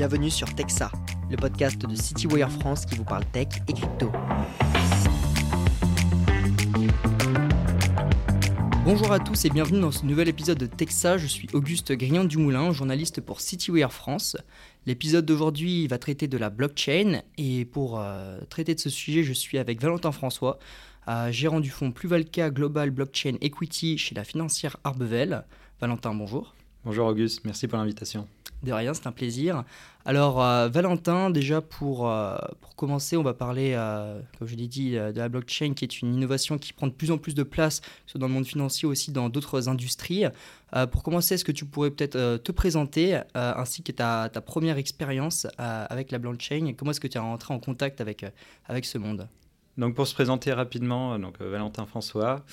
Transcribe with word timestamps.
bienvenue 0.00 0.30
sur 0.30 0.54
Texa, 0.54 0.90
le 1.30 1.36
podcast 1.36 1.78
de 1.78 1.94
CityWire 1.94 2.50
France 2.50 2.86
qui 2.86 2.94
vous 2.94 3.04
parle 3.04 3.22
tech 3.26 3.48
et 3.68 3.74
crypto. 3.74 4.10
Bonjour 8.82 9.12
à 9.12 9.18
tous 9.18 9.44
et 9.44 9.50
bienvenue 9.50 9.80
dans 9.80 9.90
ce 9.90 10.06
nouvel 10.06 10.30
épisode 10.30 10.56
de 10.56 10.64
Texa. 10.64 11.18
Je 11.18 11.26
suis 11.26 11.48
Auguste 11.52 11.92
Grignan 11.92 12.24
Dumoulin, 12.24 12.72
journaliste 12.72 13.20
pour 13.20 13.42
CityWire 13.42 13.92
France. 13.92 14.38
L'épisode 14.86 15.26
d'aujourd'hui 15.26 15.86
va 15.86 15.98
traiter 15.98 16.28
de 16.28 16.38
la 16.38 16.48
blockchain 16.48 17.20
et 17.36 17.66
pour 17.66 18.00
euh, 18.00 18.40
traiter 18.48 18.74
de 18.74 18.80
ce 18.80 18.88
sujet, 18.88 19.22
je 19.22 19.34
suis 19.34 19.58
avec 19.58 19.82
Valentin 19.82 20.12
François, 20.12 20.58
euh, 21.08 21.30
gérant 21.30 21.60
du 21.60 21.68
fonds 21.68 21.92
Pluvalca 21.92 22.48
Global 22.48 22.88
Blockchain 22.88 23.34
Equity 23.42 23.98
chez 23.98 24.14
la 24.14 24.24
financière 24.24 24.78
Arbevel. 24.82 25.44
Valentin, 25.78 26.14
bonjour. 26.14 26.54
Bonjour 26.86 27.06
Auguste, 27.06 27.44
merci 27.44 27.68
pour 27.68 27.76
l'invitation. 27.76 28.26
De 28.62 28.72
rien, 28.72 28.92
c'est 28.92 29.06
un 29.06 29.12
plaisir. 29.12 29.64
Alors, 30.04 30.42
euh, 30.42 30.68
Valentin, 30.68 31.30
déjà 31.30 31.62
pour, 31.62 32.10
euh, 32.10 32.36
pour 32.60 32.76
commencer, 32.76 33.16
on 33.16 33.22
va 33.22 33.32
parler, 33.32 33.72
euh, 33.74 34.20
comme 34.38 34.48
je 34.48 34.54
l'ai 34.54 34.66
dit, 34.66 34.92
de 34.92 35.12
la 35.16 35.28
blockchain, 35.30 35.72
qui 35.72 35.84
est 35.84 36.02
une 36.02 36.14
innovation 36.14 36.58
qui 36.58 36.74
prend 36.74 36.86
de 36.86 36.92
plus 36.92 37.10
en 37.10 37.16
plus 37.16 37.34
de 37.34 37.42
place, 37.42 37.80
dans 38.14 38.26
le 38.26 38.32
monde 38.32 38.46
financier, 38.46 38.86
aussi 38.86 39.12
dans 39.12 39.28
d'autres 39.28 39.68
industries. 39.68 40.24
pour 40.92 41.02
commencer, 41.02 41.34
est-ce 41.34 41.44
que 41.44 41.52
tu 41.52 41.64
pourrais 41.64 41.90
peut-être 41.90 42.36
te 42.38 42.52
présenter, 42.52 43.20
ainsi 43.34 43.82
que 43.82 43.92
ta, 43.92 44.28
ta 44.28 44.40
première 44.40 44.78
expérience 44.78 45.46
avec 45.58 46.10
la 46.10 46.18
blockchain 46.18 46.72
Comment 46.76 46.90
est-ce 46.90 47.00
que 47.00 47.08
tu 47.08 47.16
es 47.16 47.20
rentré 47.20 47.54
en 47.54 47.60
contact 47.60 48.00
avec, 48.00 48.24
avec 48.66 48.84
ce 48.84 48.98
monde? 48.98 49.28
Donc 49.78 49.94
pour 49.94 50.06
se 50.06 50.14
présenter 50.14 50.52
rapidement, 50.52 51.18
donc 51.18 51.40
Valentin 51.40 51.86
François, 51.86 52.44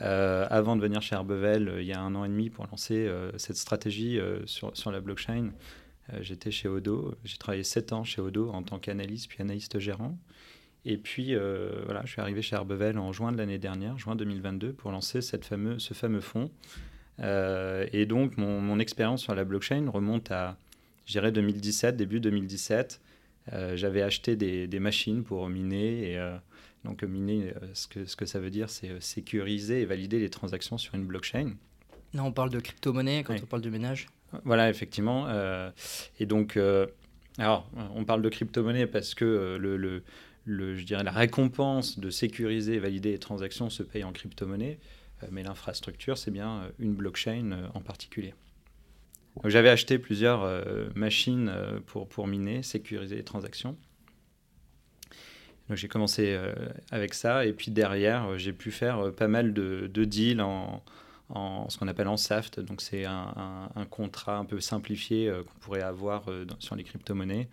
avant 0.00 0.76
de 0.76 0.82
venir 0.82 1.02
chez 1.02 1.14
Arbevel 1.14 1.76
il 1.78 1.86
y 1.86 1.92
a 1.92 2.00
un 2.00 2.14
an 2.14 2.24
et 2.24 2.28
demi 2.28 2.50
pour 2.50 2.66
lancer 2.66 3.10
cette 3.36 3.56
stratégie 3.56 4.20
sur, 4.46 4.90
la 4.90 5.00
blockchain, 5.00 5.50
euh, 6.12 6.18
j'étais 6.20 6.50
chez 6.50 6.68
Odo, 6.68 7.14
j'ai 7.24 7.36
travaillé 7.36 7.64
7 7.64 7.92
ans 7.92 8.04
chez 8.04 8.20
Odo 8.20 8.50
en 8.50 8.62
tant 8.62 8.78
qu'analyste 8.78 9.28
puis 9.28 9.42
analyste 9.42 9.78
gérant. 9.78 10.18
Et 10.84 10.98
puis 10.98 11.34
euh, 11.34 11.82
voilà, 11.84 12.02
je 12.04 12.12
suis 12.12 12.20
arrivé 12.20 12.42
chez 12.42 12.54
Arbevel 12.54 12.98
en 12.98 13.12
juin 13.12 13.32
de 13.32 13.38
l'année 13.38 13.58
dernière, 13.58 13.98
juin 13.98 14.14
2022, 14.14 14.72
pour 14.72 14.92
lancer 14.92 15.20
ce 15.20 15.36
fameux 15.36 16.20
fonds. 16.20 16.50
Euh, 17.18 17.86
et 17.92 18.06
donc 18.06 18.36
mon, 18.36 18.78
expérience 18.78 19.22
sur 19.22 19.34
la 19.34 19.44
blockchain 19.44 19.88
remonte 19.90 20.30
à, 20.30 20.58
je 21.06 21.12
dirais, 21.12 21.32
2017, 21.32 21.96
début 21.96 22.20
2017. 22.20 23.00
J'avais 23.74 24.02
acheté 24.02 24.34
des, 24.34 24.66
des, 24.66 24.80
machines 24.80 25.22
pour 25.22 25.48
miner. 25.48 26.10
Et, 26.10 26.18
donc 26.86 27.02
miner, 27.02 27.52
ce 27.74 27.86
que, 27.86 28.06
ce 28.06 28.16
que 28.16 28.24
ça 28.24 28.40
veut 28.40 28.50
dire, 28.50 28.70
c'est 28.70 29.02
sécuriser 29.02 29.82
et 29.82 29.84
valider 29.84 30.18
les 30.18 30.30
transactions 30.30 30.78
sur 30.78 30.94
une 30.94 31.04
blockchain. 31.04 31.52
Là, 32.14 32.24
on 32.24 32.32
parle 32.32 32.50
de 32.50 32.60
crypto-monnaie 32.60 33.24
quand 33.24 33.34
on 33.42 33.46
parle 33.46 33.62
de 33.62 33.70
ménage 33.70 34.08
voilà, 34.44 34.70
effectivement. 34.70 35.26
Euh, 35.28 35.70
et 36.18 36.26
donc, 36.26 36.56
euh, 36.56 36.86
alors, 37.38 37.70
on 37.94 38.04
parle 38.04 38.22
de 38.22 38.28
crypto-monnaie 38.28 38.86
parce 38.86 39.14
que 39.14 39.24
euh, 39.24 39.58
le, 39.58 40.02
le, 40.44 40.76
je 40.76 40.84
dirais, 40.84 41.04
la 41.04 41.12
récompense 41.12 41.98
de 41.98 42.10
sécuriser 42.10 42.74
et 42.74 42.78
valider 42.78 43.12
les 43.12 43.18
transactions 43.18 43.70
se 43.70 43.82
paye 43.82 44.04
en 44.04 44.12
crypto-monnaie, 44.12 44.78
mais 45.30 45.42
l'infrastructure, 45.42 46.18
c'est 46.18 46.30
bien 46.30 46.70
une 46.78 46.94
blockchain 46.94 47.70
en 47.74 47.80
particulier. 47.80 48.34
J'avais 49.44 49.70
acheté 49.70 49.98
plusieurs 49.98 50.64
machines 50.94 51.52
pour, 51.86 52.08
pour 52.08 52.26
miner, 52.26 52.62
sécuriser 52.62 53.16
les 53.16 53.24
transactions. 53.24 53.76
J'ai 55.70 55.88
commencé 55.88 56.38
avec 56.92 57.12
ça, 57.14 57.44
et 57.44 57.52
puis 57.52 57.72
derrière, 57.72 58.38
j'ai 58.38 58.52
pu 58.52 58.70
faire 58.70 59.12
pas 59.12 59.26
mal 59.26 59.52
de, 59.52 59.90
de 59.92 60.04
deals 60.04 60.40
en, 61.30 61.68
ce 61.68 61.78
qu'on 61.78 61.88
appelle 61.88 62.08
en 62.08 62.16
SAFT. 62.16 62.60
Donc 62.60 62.80
c'est 62.80 63.04
un, 63.04 63.86
contrat 63.90 64.38
un 64.38 64.44
peu 64.44 64.60
simplifié 64.60 65.28
euh, 65.28 65.42
qu'on 65.42 65.58
pourrait 65.60 65.82
avoir 65.82 66.28
euh, 66.28 66.46
sur 66.58 66.76
les 66.76 66.84
crypto-monnaies. 66.84 67.48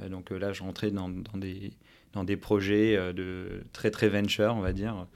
Euh, 0.00 0.08
donc 0.08 0.30
là, 0.30 0.52
je 0.52 0.62
rentrais 0.62 0.90
dans, 0.90 1.08
des, 1.08 1.72
dans 2.12 2.24
des 2.24 2.36
projets 2.36 3.12
de 3.12 3.62
très 3.72 3.90
très 3.90 4.08
venture, 4.08 4.54
on 4.56 4.60
va 4.60 4.72
dire. 4.72 5.06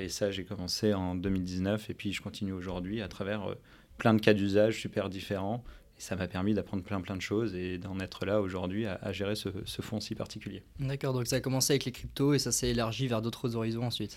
et 0.00 0.08
ça, 0.08 0.30
j'ai 0.30 0.44
commencé 0.44 0.94
en 0.94 1.14
2019 1.14 1.90
et 1.90 1.94
puis 1.94 2.12
je 2.12 2.22
continue 2.22 2.52
aujourd'hui 2.52 3.02
à 3.02 3.08
travers 3.08 3.54
plein 3.98 4.14
de 4.14 4.20
cas 4.20 4.34
d'usage 4.34 4.80
super 4.80 5.08
différents. 5.08 5.64
Et 5.98 6.00
ça 6.00 6.16
m'a 6.16 6.26
permis 6.26 6.54
d'apprendre 6.54 6.82
plein 6.82 7.00
plein 7.00 7.16
de 7.16 7.22
choses 7.22 7.54
et 7.54 7.78
d'en 7.78 8.00
être 8.00 8.26
là 8.26 8.40
aujourd'hui 8.40 8.86
à, 8.86 9.12
gérer 9.12 9.36
ce, 9.36 9.48
ce 9.64 9.80
fonds 9.80 10.00
si 10.00 10.14
particulier. 10.14 10.62
D'accord, 10.80 11.12
donc 11.12 11.26
ça 11.26 11.36
a 11.36 11.40
commencé 11.40 11.72
avec 11.72 11.84
les 11.84 11.92
cryptos 11.92 12.34
et 12.34 12.38
ça 12.38 12.50
s'est 12.50 12.70
élargi 12.70 13.06
vers 13.06 13.22
d'autres 13.22 13.54
horizons 13.54 13.84
ensuite. 13.84 14.16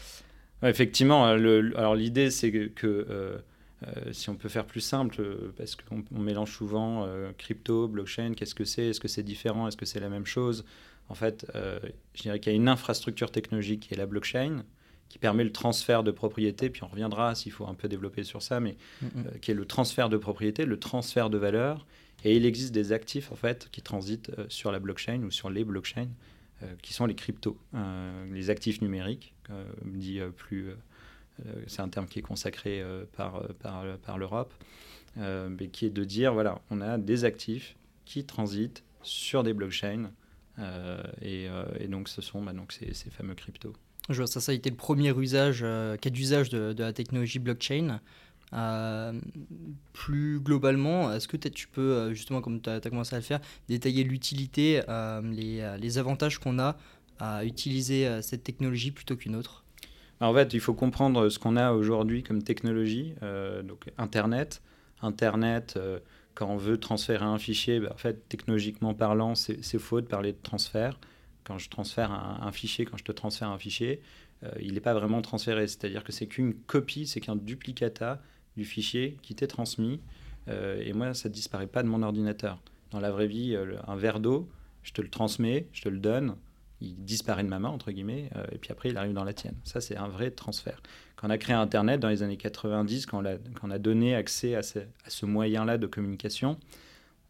Effectivement, 0.63 1.35
le, 1.35 1.77
alors 1.77 1.95
l'idée 1.95 2.31
c'est 2.31 2.51
que, 2.51 2.87
euh, 2.87 3.37
euh, 3.85 4.11
si 4.11 4.29
on 4.29 4.35
peut 4.35 4.49
faire 4.49 4.65
plus 4.65 4.81
simple, 4.81 5.51
parce 5.55 5.75
qu'on 5.75 6.03
mélange 6.19 6.51
souvent 6.51 7.05
euh, 7.05 7.31
crypto, 7.37 7.87
blockchain, 7.87 8.33
qu'est-ce 8.35 8.55
que 8.55 8.65
c'est? 8.65 8.87
Est-ce 8.87 8.99
que 8.99 9.07
c'est 9.07 9.23
différent? 9.23 9.67
Est-ce 9.67 9.77
que 9.77 9.85
c'est 9.85 9.99
la 9.99 10.09
même 10.09 10.25
chose? 10.25 10.65
En 11.09 11.15
fait, 11.15 11.47
je 11.53 12.21
dirais 12.21 12.39
qu'il 12.41 12.51
y 12.51 12.55
a 12.55 12.57
une 12.57 12.67
infrastructure 12.67 13.31
technologique 13.31 13.87
qui 13.87 13.93
est 13.93 13.97
la 13.97 14.07
blockchain, 14.07 14.65
qui 15.09 15.19
permet 15.19 15.43
le 15.43 15.51
transfert 15.51 16.03
de 16.03 16.11
propriété, 16.11 16.69
puis 16.69 16.83
on 16.83 16.87
reviendra 16.87 17.33
s'il 17.35 17.51
faut 17.51 17.67
un 17.67 17.73
peu 17.73 17.87
développer 17.87 18.23
sur 18.23 18.41
ça, 18.41 18.59
mais 18.59 18.75
qui 19.41 19.51
est 19.51 19.53
le 19.53 19.65
transfert 19.65 20.09
de 20.09 20.17
propriété, 20.17 20.65
le 20.65 20.79
transfert 20.79 21.29
de 21.29 21.37
valeur, 21.37 21.85
et 22.23 22.35
il 22.35 22.45
existe 22.45 22.73
des 22.73 22.91
actifs 22.91 23.31
en 23.31 23.35
fait 23.35 23.69
qui 23.71 23.81
transitent 23.81 24.31
sur 24.49 24.71
la 24.71 24.79
blockchain 24.79 25.21
ou 25.23 25.31
sur 25.31 25.49
les 25.49 25.63
blockchains, 25.63 26.09
qui 26.81 26.93
sont 26.93 27.05
les 27.05 27.15
cryptos, 27.15 27.57
les 28.31 28.49
actifs 28.49 28.81
numériques 28.81 29.33
euh, 29.49 29.65
dit 29.85 30.19
euh, 30.19 30.29
plus. 30.29 30.69
Euh, 30.69 31.63
c'est 31.67 31.81
un 31.81 31.89
terme 31.89 32.07
qui 32.07 32.19
est 32.19 32.23
consacré 32.23 32.83
par, 33.15 33.47
par, 33.59 33.85
par 33.99 34.17
l'Europe, 34.17 34.51
mais 35.15 35.67
qui 35.67 35.85
est 35.85 35.91
de 35.91 36.03
dire 36.03 36.33
voilà, 36.33 36.59
on 36.71 36.81
a 36.81 36.97
des 36.97 37.25
actifs 37.25 37.75
qui 38.05 38.25
transitent 38.25 38.83
sur 39.03 39.43
des 39.43 39.53
blockchains. 39.53 40.09
et, 41.21 41.47
donc, 41.89 42.09
ce 42.09 42.23
sont 42.23 42.41
bah, 42.41 42.53
donc 42.53 42.71
ces, 42.71 42.91
ces, 42.95 43.11
fameux 43.11 43.35
cryptos. 43.35 43.73
Je 44.09 44.17
vois 44.17 44.27
ça, 44.27 44.39
ça 44.39 44.51
a 44.51 44.55
été 44.55 44.69
le 44.69 44.75
premier 44.75 45.11
usage, 45.17 45.65
cas 46.01 46.09
d'usage 46.09 46.49
de, 46.49 46.73
de, 46.73 46.83
la 46.83 46.93
technologie 46.93 47.39
blockchain. 47.39 47.99
plus 49.93 50.39
globalement, 50.39 51.13
est-ce 51.13 51.27
que 51.27 51.37
tu 51.37 51.67
peux, 51.67 52.13
justement, 52.13 52.41
comme 52.41 52.61
tu 52.61 52.69
as, 52.69 52.79
commencé 52.79 53.15
à 53.15 53.19
le 53.19 53.23
faire, 53.23 53.41
détailler 53.67 54.03
l'utilité, 54.03 54.81
les, 55.23 55.77
les, 55.79 55.97
avantages 55.97 56.39
qu'on 56.39 56.57
a 56.59 56.77
à 57.19 57.45
utiliser 57.45 58.07
euh, 58.07 58.21
cette 58.21 58.43
technologie 58.43 58.91
plutôt 58.91 59.15
qu'une 59.15 59.35
autre? 59.35 59.63
En 60.19 60.33
fait, 60.33 60.53
il 60.53 60.59
faut 60.59 60.73
comprendre 60.73 61.29
ce 61.29 61.37
qu'on 61.37 61.57
a 61.57 61.71
aujourd'hui 61.71 62.23
comme 62.23 62.41
technologie. 62.41 63.13
Euh, 63.21 63.61
donc 63.61 63.85
Internet, 63.97 64.61
Internet, 65.01 65.75
euh, 65.77 65.99
quand 66.33 66.47
on 66.47 66.57
veut 66.57 66.79
transférer 66.79 67.25
un 67.25 67.37
fichier, 67.37 67.79
bah, 67.79 67.91
en 67.93 67.97
fait, 67.97 68.27
technologiquement 68.27 68.93
parlant, 68.93 69.35
c'est 69.35 69.79
faux 69.79 70.01
de 70.01 70.07
parler 70.07 70.31
de 70.31 70.39
transfert. 70.41 70.99
Quand 71.47 71.57
je 71.57 71.69
transfère 71.69 72.11
un, 72.11 72.51
fichier, 72.51 72.83
quand 72.83 72.97
je 72.97 73.05
te 73.05 73.13
transfère 73.13 73.47
un 73.49 73.57
fichier, 73.57 74.01
il 74.59 74.73
n'est 74.73 74.81
pas 74.81 74.93
vraiment 74.93 75.21
transféré. 75.21 75.65
C'est-à-dire 75.67 76.03
que 76.03 76.11
c'est 76.11 76.27
qu'une 76.27 76.53
copie, 76.53 77.07
c'est 77.07 77.21
qu'un 77.21 77.37
duplicata 77.37 78.21
du 78.57 78.65
fichier 78.65 79.17
qui 79.21 79.33
t'est 79.33 79.47
transmis. 79.47 80.01
et 80.49 80.91
moi, 80.91 81.13
ça 81.13 81.29
ne 81.29 81.33
disparaît 81.33 81.67
pas 81.67 81.83
de 81.83 81.87
mon 81.87 82.03
ordinateur. 82.03 82.59
Dans 82.91 82.99
la 82.99 83.11
vraie 83.11 83.27
vie, 83.27 83.57
un 83.87 83.95
verre 83.95 84.19
d'eau, 84.19 84.49
je 84.83 84.91
te 84.91 85.01
le 85.01 85.09
transmets, 85.09 85.67
je 85.71 85.83
te 85.83 85.89
le 85.89 85.99
donne, 85.99 86.35
il 86.81 86.95
disparaît 87.03 87.43
de 87.43 87.49
ma 87.49 87.59
main, 87.59 87.69
entre 87.69 87.91
guillemets, 87.91 88.29
euh, 88.35 88.45
et 88.51 88.57
puis 88.57 88.71
après, 88.71 88.89
il 88.89 88.97
arrive 88.97 89.13
dans 89.13 89.23
la 89.23 89.33
tienne. 89.33 89.55
Ça, 89.63 89.81
c'est 89.81 89.97
un 89.97 90.07
vrai 90.07 90.31
transfert. 90.31 90.81
Quand 91.15 91.27
on 91.27 91.31
a 91.31 91.37
créé 91.37 91.55
Internet 91.55 91.99
dans 91.99 92.09
les 92.09 92.23
années 92.23 92.37
90, 92.37 93.07
quand 93.07 93.23
on 93.63 93.71
a, 93.71 93.79
donné 93.79 94.15
accès 94.15 94.55
à 94.55 94.61
ce, 94.61 94.79
à 94.79 95.09
ce 95.09 95.25
moyen-là 95.25 95.77
de 95.77 95.87
communication, 95.87 96.57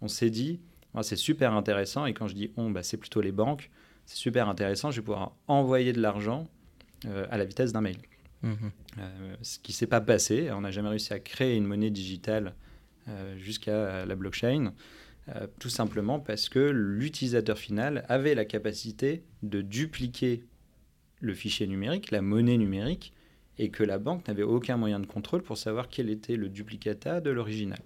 on 0.01 0.07
s'est 0.07 0.29
dit, 0.29 0.59
c'est 1.01 1.15
super 1.15 1.53
intéressant, 1.53 2.05
et 2.05 2.13
quand 2.13 2.27
je 2.27 2.35
dis 2.35 2.51
on, 2.57 2.69
bah, 2.71 2.83
c'est 2.83 2.97
plutôt 2.97 3.21
les 3.21 3.31
banques, 3.31 3.69
c'est 4.07 4.17
super 4.17 4.49
intéressant, 4.49 4.89
je 4.89 4.97
vais 5.01 5.05
pouvoir 5.05 5.35
envoyer 5.47 5.93
de 5.93 6.01
l'argent 6.01 6.47
euh, 7.05 7.27
à 7.29 7.37
la 7.37 7.45
vitesse 7.45 7.71
d'un 7.71 7.81
mail. 7.81 7.97
Mmh 8.41 8.53
euh, 8.99 9.35
ce 9.43 9.59
qui 9.59 9.73
ne 9.73 9.75
s'est 9.75 9.87
pas 9.87 10.01
passé, 10.01 10.49
on 10.51 10.61
n'a 10.61 10.71
jamais 10.71 10.89
réussi 10.89 11.13
à 11.13 11.19
créer 11.19 11.55
une 11.55 11.65
monnaie 11.65 11.91
digitale 11.91 12.55
jusqu'à 13.37 14.05
la 14.05 14.15
blockchain. 14.15 14.73
Euh, 15.35 15.45
tout 15.59 15.69
simplement 15.69 16.19
parce 16.19 16.47
que 16.47 16.59
l'utilisateur 16.59 17.57
final 17.57 18.05
avait 18.07 18.33
la 18.33 18.45
capacité 18.45 19.23
de 19.43 19.61
dupliquer 19.61 20.45
le 21.19 21.33
fichier 21.33 21.67
numérique, 21.67 22.11
la 22.11 22.21
monnaie 22.21 22.57
numérique, 22.57 23.13
et 23.57 23.69
que 23.69 23.83
la 23.83 23.97
banque 23.97 24.27
n'avait 24.27 24.43
aucun 24.43 24.77
moyen 24.77 24.99
de 24.99 25.05
contrôle 25.05 25.41
pour 25.41 25.57
savoir 25.57 25.89
quel 25.89 26.09
était 26.09 26.37
le 26.37 26.47
duplicata 26.47 27.19
de 27.19 27.29
l'original. 27.31 27.79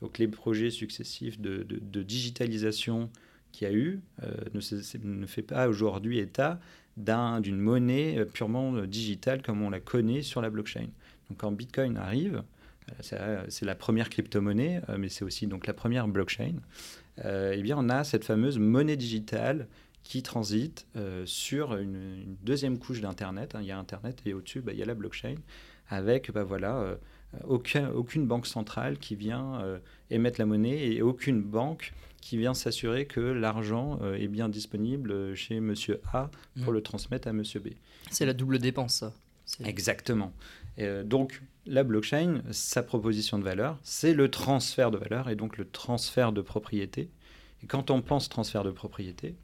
Donc 0.00 0.18
les 0.18 0.28
projets 0.28 0.70
successifs 0.70 1.40
de, 1.40 1.64
digitalisation 2.02 3.10
qu'il 3.52 3.68
y 3.68 3.70
a 3.70 3.74
eu 3.74 4.00
euh, 4.22 4.32
ne, 4.54 5.20
ne, 5.20 5.26
fait 5.26 5.42
pas 5.42 5.68
aujourd'hui 5.68 6.18
état 6.18 6.60
d'une 6.96 7.58
monnaie 7.58 8.18
euh, 8.18 8.24
purement 8.24 8.82
digitale 8.82 9.42
comme 9.42 9.62
on 9.62 9.70
la 9.70 9.80
connaît 9.80 10.22
sur 10.22 10.42
la 10.42 10.50
blockchain. 10.50 10.88
Donc 11.28 11.38
quand 11.38 11.52
Bitcoin 11.52 11.96
arrive, 11.96 12.42
c'est 13.00 13.64
la 13.64 13.74
première 13.74 14.10
crypto-monnaie, 14.10 14.80
euh, 14.88 14.96
mais 14.98 15.08
c'est 15.08 15.24
aussi 15.24 15.46
donc 15.46 15.66
la 15.66 15.74
première 15.74 16.08
blockchain. 16.08 16.54
Euh, 17.24 17.54
eh 17.56 17.62
bien, 17.62 17.76
on 17.78 17.88
a 17.88 18.04
cette 18.04 18.24
fameuse 18.24 18.58
monnaie 18.58 18.96
digitale 18.96 19.66
qui 20.02 20.22
transite 20.22 20.86
euh, 20.96 21.24
sur 21.26 21.76
une, 21.76 22.36
deuxième 22.42 22.78
couche 22.78 23.00
d'Internet. 23.00 23.54
Hein. 23.54 23.60
Il 23.62 23.66
y 23.66 23.72
a 23.72 23.78
Internet 23.78 24.22
et 24.26 24.34
au-dessus, 24.34 24.60
bah, 24.60 24.72
il 24.72 24.78
y 24.78 24.82
a 24.82 24.86
la 24.86 24.94
blockchain 24.94 25.36
avec 25.88 26.30
bah, 26.32 26.44
voilà, 26.44 26.98
aucun, 27.46 27.90
aucune 27.90 28.26
banque 28.26 28.46
centrale 28.46 28.98
qui 28.98 29.16
vient 29.16 29.62
émettre 30.10 30.38
la 30.38 30.44
monnaie 30.44 30.92
et 30.92 31.00
aucune 31.00 31.42
banque 31.42 31.94
qui 32.20 32.36
vient 32.36 32.52
s'assurer 32.52 33.06
que 33.06 33.20
l'argent 33.20 33.98
est 34.12 34.28
bien 34.28 34.50
disponible 34.50 35.34
chez 35.34 35.60
Monsieur 35.60 36.02
A 36.12 36.30
pour 36.62 36.72
mmh. 36.72 36.76
le 36.76 36.82
transmettre 36.82 37.28
à 37.28 37.32
Monsieur 37.32 37.60
B. 37.60 37.68
C'est 38.10 38.26
la 38.26 38.34
double 38.34 38.58
dépense, 38.58 38.96
ça. 38.96 39.12
Exactement. 39.64 40.34
donc, 41.04 41.40
la 41.68 41.84
blockchain, 41.84 42.42
sa 42.50 42.82
proposition 42.82 43.38
de 43.38 43.44
valeur, 43.44 43.78
c'est 43.82 44.14
le 44.14 44.30
transfert 44.30 44.90
de 44.90 44.98
valeur 44.98 45.28
et 45.28 45.36
donc 45.36 45.58
le 45.58 45.68
transfert 45.68 46.32
de 46.32 46.40
propriété. 46.40 47.10
Et 47.62 47.66
quand 47.66 47.90
on 47.90 48.00
pense 48.00 48.28
transfert 48.28 48.64
de 48.64 48.70
propriété, 48.70 49.34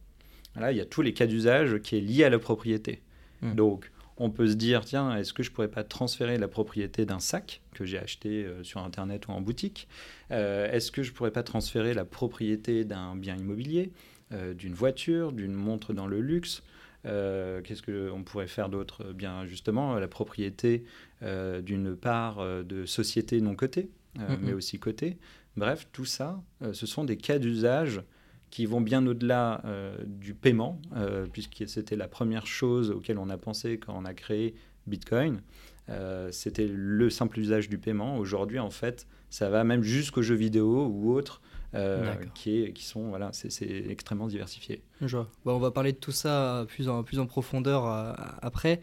là, 0.57 0.73
il 0.73 0.79
y 0.79 0.81
a 0.81 0.87
tous 0.87 1.03
les 1.03 1.13
cas 1.13 1.27
d'usage 1.27 1.79
qui 1.83 1.97
est 1.97 2.01
lié 2.01 2.25
à 2.25 2.31
la 2.31 2.39
propriété. 2.39 3.03
Hmm. 3.43 3.55
Donc, 3.55 3.91
on 4.17 4.31
peut 4.31 4.47
se 4.47 4.55
dire, 4.55 4.85
tiens, 4.85 5.17
est-ce 5.17 5.33
que 5.33 5.43
je 5.43 5.51
pourrais 5.51 5.69
pas 5.69 5.85
transférer 5.85 6.39
la 6.39 6.49
propriété 6.49 7.05
d'un 7.05 7.19
sac 7.19 7.63
que 7.75 7.85
j'ai 7.85 7.99
acheté 7.99 8.45
euh, 8.45 8.63
sur 8.63 8.81
Internet 8.83 9.27
ou 9.27 9.33
en 9.33 9.41
boutique 9.41 9.89
euh, 10.31 10.71
Est-ce 10.71 10.93
que 10.93 11.03
je 11.03 11.13
pourrais 11.13 11.33
pas 11.33 11.43
transférer 11.43 11.95
la 11.95 12.05
propriété 12.05 12.85
d'un 12.85 13.17
bien 13.17 13.37
immobilier, 13.37 13.93
euh, 14.33 14.55
d'une 14.55 14.75
voiture, 14.75 15.33
d'une 15.33 15.53
montre 15.53 15.93
dans 15.93 16.07
le 16.07 16.21
luxe 16.21 16.63
Qu'est-ce 17.05 17.83
qu'on 17.83 18.23
pourrait 18.23 18.47
faire 18.47 18.71
d'autre? 18.71 19.13
Bien, 19.13 19.45
justement, 19.45 19.99
la 19.99 20.09
propriété 20.09 20.85
d'une 21.21 21.95
part 21.97 22.43
de 22.65 22.87
société 22.87 23.43
non 23.43 23.55
cotée, 23.57 23.91
hmm, 24.17 24.37
mais 24.41 24.53
hmm. 24.53 24.57
aussi 24.57 24.79
cotée. 24.79 25.19
Bref, 25.59 25.87
tout 25.93 26.07
ça, 26.07 26.43
ce 26.73 26.87
sont 26.87 27.05
des 27.05 27.19
cas 27.19 27.39
d'usage 27.39 28.01
qui 28.55 28.67
vont 28.67 28.81
bien 28.81 29.05
au-delà 29.05 29.63
euh, 29.65 29.97
du 30.07 30.33
paiement, 30.33 30.81
euh, 30.95 31.27
puisque 31.27 31.65
c'était 31.67 31.97
la 31.97 32.07
première 32.07 32.47
chose 32.47 32.93
auquel 32.93 33.19
on 33.19 33.29
a 33.29 33.37
pensé 33.37 33.79
quand 33.79 33.93
on 33.99 34.05
a 34.05 34.15
créé 34.15 34.55
Bitcoin. 34.87 35.43
Euh, 35.89 36.31
c'était 36.31 36.69
le 36.69 37.11
simple 37.11 37.41
usage 37.41 37.69
du 37.69 37.79
paiement. 37.79 38.17
Aujourd'hui, 38.17 38.61
en 38.61 38.71
fait, 38.71 39.09
ça 39.29 39.51
va 39.51 39.65
même 39.65 39.83
jusqu'aux 39.83 40.23
jeux 40.23 40.37
vidéo 40.37 40.87
ou 40.87 41.13
autres. 41.13 41.41
qui, 42.35 42.63
est, 42.63 42.73
qui 42.73 42.85
sont 42.85 43.09
voilà 43.09 43.31
c'est 43.33 43.67
extrêmement 43.89 44.29
diversifié. 44.29 44.85
Je 45.01 45.17
vois. 45.17 45.29
on 45.47 45.59
va 45.59 45.73
parler 45.73 45.91
de 45.91 45.99
tout 45.99 46.13
ça 46.13 46.65
plus 46.69 46.89
en, 46.89 47.03
plus 47.03 47.19
en 47.19 47.27
profondeur 47.27 47.85
après 48.41 48.81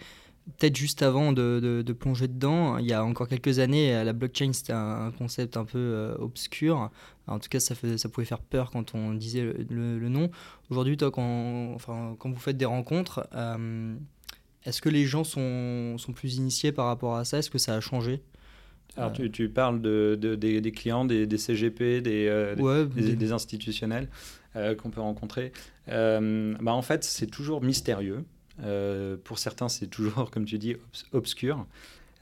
peut-être 0.58 0.76
juste 0.76 1.04
avant 1.04 1.32
de, 1.32 1.84
de, 1.86 1.94
plonger 1.94 2.28
dedans, 2.28 2.78
il 2.78 2.86
y 2.86 2.94
a 2.94 3.04
encore 3.04 3.28
quelques 3.28 3.60
années, 3.60 4.04
la 4.04 4.14
blockchain 4.14 4.54
c'était 4.54 4.74
un, 4.74 5.12
concept 5.18 5.58
un 5.58 5.66
peu 5.66 6.16
obscur. 6.20 6.90
En 7.32 7.40
tout 7.40 7.50
cas, 7.50 7.60
ça, 7.60 7.76
ça 7.76 8.10
pouvait 8.10 8.26
faire 8.26 8.42
peur 8.42 8.72
quand 8.72 8.94
on 8.94 9.14
disait 9.14 9.54
le, 9.70 10.10
nom. 10.10 10.30
Aujourd'hui, 10.70 10.98
toi, 10.98 11.12
quand, 11.12 11.74
enfin, 11.74 12.16
quand 12.20 12.30
vous 12.30 12.40
faites 12.40 12.58
des 12.58 12.66
rencontres, 12.66 13.28
euh, 13.34 13.96
est-ce 14.66 14.82
que 14.82 14.90
les 14.90 15.06
gens 15.06 15.24
sont, 15.24 15.98
sont, 15.98 16.14
plus 16.14 16.36
initiés 16.36 16.72
par 16.72 16.88
rapport 16.88 17.16
à 17.16 17.24
ça? 17.24 17.38
Est-ce 17.38 17.50
que 17.50 17.58
ça 17.58 17.76
a 17.76 17.80
changé? 17.80 18.22
Alors, 18.98 19.14
tu, 19.14 19.32
tu, 19.32 19.48
parles 19.48 19.82
de, 19.82 20.16
des, 20.16 20.72
clients, 20.74 21.06
des, 21.06 21.26
des 21.26 21.38
CGP, 21.38 22.02
des, 22.02 22.28
euh, 22.28 22.86
des, 22.86 23.32
institutionnels 23.32 24.10
euh, 24.58 24.76
qu'on 24.76 24.90
peut 24.90 25.00
rencontrer. 25.00 25.54
bah, 25.88 26.74
en 26.74 26.82
fait, 26.82 27.06
c'est 27.06 27.28
toujours 27.28 27.62
mystérieux. 27.64 28.26
Pour 29.24 29.40
certains, 29.40 29.70
c'est 29.70 29.88
toujours, 29.88 30.32
comme 30.32 30.46
tu 30.46 30.58
dis, 30.58 30.76
obscur. 31.14 31.66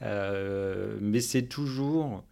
mais 0.00 1.20
c'est 1.20 1.42
toujours 1.42 2.24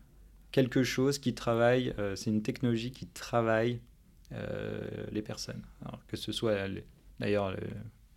quelque 0.52 0.82
chose 0.82 1.19
qui 1.19 1.34
travaille, 1.34 1.94
euh, 1.99 2.16
c'est 2.16 2.31
une 2.31 2.43
technologie 2.43 2.90
qui 2.90 3.06
travaille 3.06 3.81
euh, 4.32 4.87
les 5.12 5.22
personnes. 5.22 5.62
Que 6.06 6.16
ce 6.16 6.32
soit 6.32 6.56
d'ailleurs 7.20 7.55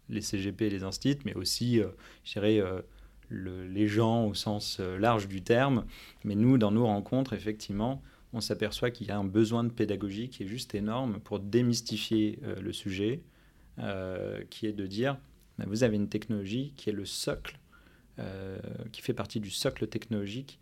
les 0.10 0.22
CGP 0.22 0.64
et 0.64 0.70
les 0.70 0.84
instituts, 0.84 1.22
mais 1.26 1.34
aussi, 1.34 1.80
euh, 1.80 1.88
je 2.24 2.34
dirais, 2.34 2.62
les 3.30 3.88
gens 3.88 4.26
au 4.26 4.34
sens 4.34 4.80
large 4.80 5.28
du 5.28 5.42
terme. 5.42 5.86
Mais 6.24 6.36
nous, 6.36 6.58
dans 6.58 6.72
nos 6.72 6.86
rencontres, 6.86 7.34
effectivement, 7.34 8.02
on 8.34 8.42
s'aperçoit 8.42 8.92
qu'il 8.92 9.08
y 9.08 9.12
a 9.12 9.18
un 9.18 9.24
besoin 9.24 9.64
de 9.64 9.72
pédagogie 9.72 10.30
qui 10.30 10.44
est 10.44 10.48
juste 10.48 10.76
énorme 10.76 11.20
pour 11.20 11.40
démystifier 11.40 12.40
le 12.60 12.74
sujet, 12.74 13.22
qui 14.50 14.68
est 14.68 14.74
de 14.74 14.86
dire, 14.86 15.18
vous 15.68 15.84
avez 15.84 15.96
une 15.96 16.10
technologie 16.10 16.74
qui 16.78 16.90
est 16.90 16.94
le 16.94 17.06
socle, 17.06 17.60
qui 18.92 19.02
fait 19.02 19.14
partie 19.14 19.40
du 19.40 19.50
socle 19.50 19.88
technologique 19.88 20.60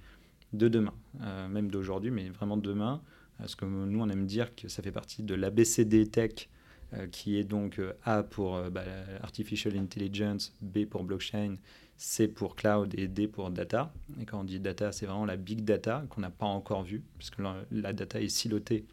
de 0.53 0.67
demain, 0.67 0.93
euh, 1.21 1.47
même 1.47 1.69
d'aujourd'hui, 1.69 2.11
mais 2.11 2.29
vraiment 2.29 2.57
demain. 2.57 3.01
Parce 3.37 3.55
que 3.55 3.65
nous, 3.65 4.01
on 4.01 4.09
aime 4.09 4.25
dire 4.25 4.55
que 4.55 4.67
ça 4.67 4.83
fait 4.83 4.91
partie 4.91 5.23
de 5.23 5.33
l'ABCD 5.33 6.07
Tech, 6.07 6.49
euh, 6.93 7.07
qui 7.07 7.37
est 7.37 7.43
donc 7.43 7.79
euh, 7.79 7.93
A 8.03 8.23
pour 8.23 8.61
bah, 8.69 8.83
Artificial 9.21 9.77
Intelligence, 9.77 10.53
B 10.61 10.85
pour 10.85 11.03
Blockchain, 11.03 11.55
C 11.97 12.27
pour 12.27 12.55
Cloud 12.55 12.93
et 12.97 13.07
D 13.07 13.27
pour 13.27 13.49
Data. 13.51 13.93
Et 14.19 14.25
quand 14.25 14.41
on 14.41 14.43
dit 14.43 14.59
data, 14.59 14.91
c'est 14.91 15.05
vraiment 15.05 15.25
la 15.25 15.37
big 15.37 15.63
data 15.63 16.03
qu'on 16.09 16.21
n'a 16.21 16.29
pas 16.29 16.45
encore 16.45 16.83
vue, 16.83 17.03
parce 17.17 17.29
que 17.29 17.41
la, 17.71 17.93
data 17.93 18.21
est 18.21 18.29
silotée 18.29 18.85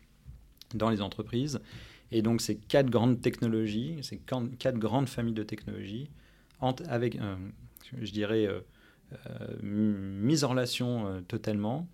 dans 0.75 0.91
les 0.91 1.01
entreprises. 1.01 1.61
Et 2.13 2.23
donc, 2.23 2.41
ces 2.41 2.57
quatre 2.57 2.91
grandes 2.91 3.21
technologies, 3.21 3.99
ces 4.03 4.19
quatre 4.19 4.79
grandes 4.79 5.09
familles 5.09 5.35
de 5.35 5.43
technologies, 5.43 6.09
avec, 6.89 7.19
je 8.01 8.11
dirais, 8.13 8.49
euh, 9.13 9.57
mise 9.63 10.43
en 10.43 10.49
relation 10.49 11.07
euh, 11.07 11.21
totalement, 11.21 11.89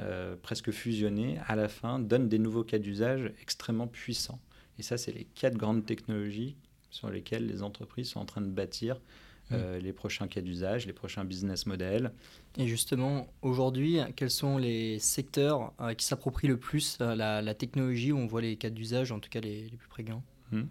euh, 0.00 0.34
presque 0.40 0.70
fusionnée, 0.70 1.38
à 1.46 1.56
la 1.56 1.68
fin, 1.68 1.98
donne 1.98 2.28
des 2.28 2.38
nouveaux 2.38 2.64
cas 2.64 2.78
d'usage 2.78 3.32
extrêmement 3.40 3.86
puissants. 3.86 4.40
Et 4.78 4.82
ça, 4.82 4.96
c'est 4.96 5.12
les 5.12 5.24
quatre 5.34 5.56
grandes 5.56 5.84
technologies 5.84 6.56
sur 6.90 7.10
lesquelles 7.10 7.46
les 7.46 7.62
entreprises 7.62 8.08
sont 8.08 8.20
en 8.20 8.24
train 8.24 8.40
de 8.40 8.48
bâtir 8.48 9.00
mmh. 9.50 9.56
les 9.82 9.92
prochains 9.92 10.28
cas 10.28 10.40
d'usage, 10.40 10.86
les 10.86 10.92
prochains 10.92 11.24
business 11.24 11.66
models. 11.66 12.12
Et 12.56 12.66
justement, 12.66 13.28
aujourd'hui, 13.42 13.98
quels 14.16 14.30
sont 14.30 14.58
les 14.58 14.98
secteurs 14.98 15.72
qui 15.96 16.04
s'approprient 16.06 16.48
le 16.48 16.56
plus 16.56 16.98
la, 17.00 17.54
technologie 17.54 18.12
où 18.12 18.18
on 18.18 18.26
voit 18.26 18.42
les 18.42 18.56
cas 18.56 18.70
d'usage, 18.70 19.12
en 19.12 19.18
tout 19.20 19.30
cas 19.30 19.40
les, 19.40 19.70
plus 19.78 19.88
prégnants? 19.88 20.22
Mmh. 20.52 20.62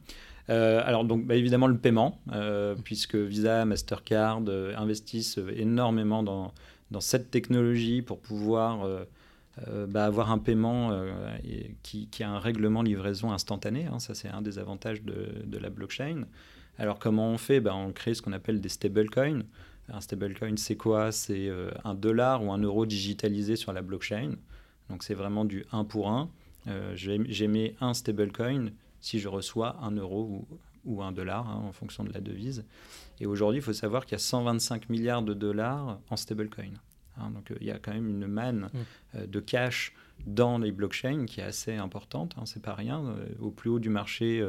Euh, 0.49 0.81
alors 0.85 1.05
donc 1.05 1.25
bah, 1.25 1.35
évidemment 1.35 1.67
le 1.67 1.77
paiement, 1.77 2.19
euh, 2.31 2.75
puisque 2.83 3.15
Visa, 3.15 3.63
Mastercard 3.65 4.41
euh, 4.47 4.75
investissent 4.75 5.39
énormément 5.55 6.21
dans, 6.21 6.53
dans, 6.91 6.99
cette 6.99 7.31
technologie 7.31 8.01
pour 8.01 8.19
pouvoir 8.19 8.87
bah, 9.87 10.05
avoir 10.05 10.31
un 10.31 10.39
paiement 10.39 10.91
qui, 11.83 12.07
qui, 12.07 12.23
a 12.23 12.29
un 12.29 12.39
règlement 12.39 12.81
livraison 12.81 13.31
instantané. 13.31 13.85
Hein. 13.85 13.99
ça 13.99 14.15
c'est 14.15 14.29
un 14.29 14.41
des 14.41 14.59
avantages 14.59 15.01
de, 15.03 15.43
de, 15.45 15.57
la 15.57 15.69
blockchain. 15.69 16.25
Alors 16.77 16.99
comment 16.99 17.29
on 17.29 17.37
fait? 17.37 17.59
Bah, 17.59 17.75
On 17.75 17.91
crée 17.91 18.13
ce 18.13 18.21
qu'on 18.21 18.33
appelle 18.33 18.61
des 18.61 18.69
stablecoins. 18.69 19.43
Un 19.89 20.01
stablecoin 20.01 20.55
c'est 20.57 20.77
quoi? 20.77 21.11
C'est 21.11 21.49
un 21.83 21.93
dollar 21.93 22.43
ou 22.43 22.51
un 22.51 22.57
euro 22.57 22.85
digitalisé 22.85 23.55
sur 23.55 23.73
la 23.73 23.81
blockchain. 23.81 24.35
Donc 24.89 25.03
c'est 25.03 25.13
vraiment 25.13 25.45
du 25.45 25.65
1 25.71 25.83
pour 25.83 26.09
1. 26.09 26.29
J'émets 26.95 27.75
un 27.81 27.93
stablecoin 27.93 28.71
si 29.03 29.19
je 29.19 29.27
reçois 29.27 29.77
un 29.81 29.91
euro 29.91 30.47
ou, 30.85 31.03
un 31.03 31.11
dollar 31.11 31.47
hein, 31.47 31.61
en 31.67 31.73
fonction 31.73 32.03
de 32.03 32.13
la 32.13 32.21
devise. 32.21 32.65
Et 33.19 33.25
aujourd'hui, 33.25 33.59
il 33.59 33.63
faut 33.63 33.73
savoir 33.73 34.05
qu'il 34.05 34.13
y 34.13 34.15
a 34.15 34.19
125 34.19 34.89
milliards 34.89 35.21
de 35.21 35.33
dollars 35.33 35.99
en 36.09 36.15
stablecoin. 36.15 36.73
Hein, 37.17 37.29
donc 37.31 37.51
euh, 37.51 37.55
il 37.61 37.67
y 37.67 37.71
a 37.71 37.79
quand 37.79 37.93
même 37.93 38.09
une 38.09 38.27
manne 38.27 38.69
mm. 38.73 38.77
euh, 39.15 39.27
de 39.27 39.39
cash 39.39 39.93
dans 40.25 40.57
les 40.57 40.71
blockchains 40.71 41.25
qui 41.25 41.41
est 41.41 41.43
assez 41.43 41.75
importante. 41.75 42.33
Hein, 42.37 42.45
c'est 42.45 42.61
pas 42.61 42.73
rien. 42.73 43.03
Euh, 43.03 43.25
au 43.39 43.51
plus 43.51 43.69
haut 43.69 43.79
du 43.79 43.89
marché 43.89 44.43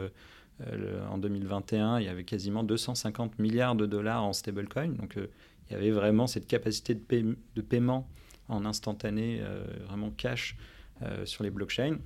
en 1.11 1.19
2021, 1.19 1.99
il 2.01 2.07
y 2.07 2.09
avait 2.09 2.25
quasiment 2.25 2.63
250 2.63 3.39
milliards 3.39 3.75
de 3.75 3.87
dollars 3.87 4.25
en 4.25 4.33
stablecoin. 4.33 4.89
Donc 4.89 5.17
il 5.17 5.73
y 5.73 5.75
avait 5.75 5.91
vraiment 5.91 6.27
cette 6.27 6.47
capacité 6.47 6.95
de, 6.95 7.37
de 7.55 7.63
paiement 7.63 8.09
en 8.49 8.65
instantané, 8.65 9.43
vraiment 9.87 10.11
cash 10.11 10.57
sur 11.25 11.43
les 11.43 11.51
blockchains. 11.51 11.99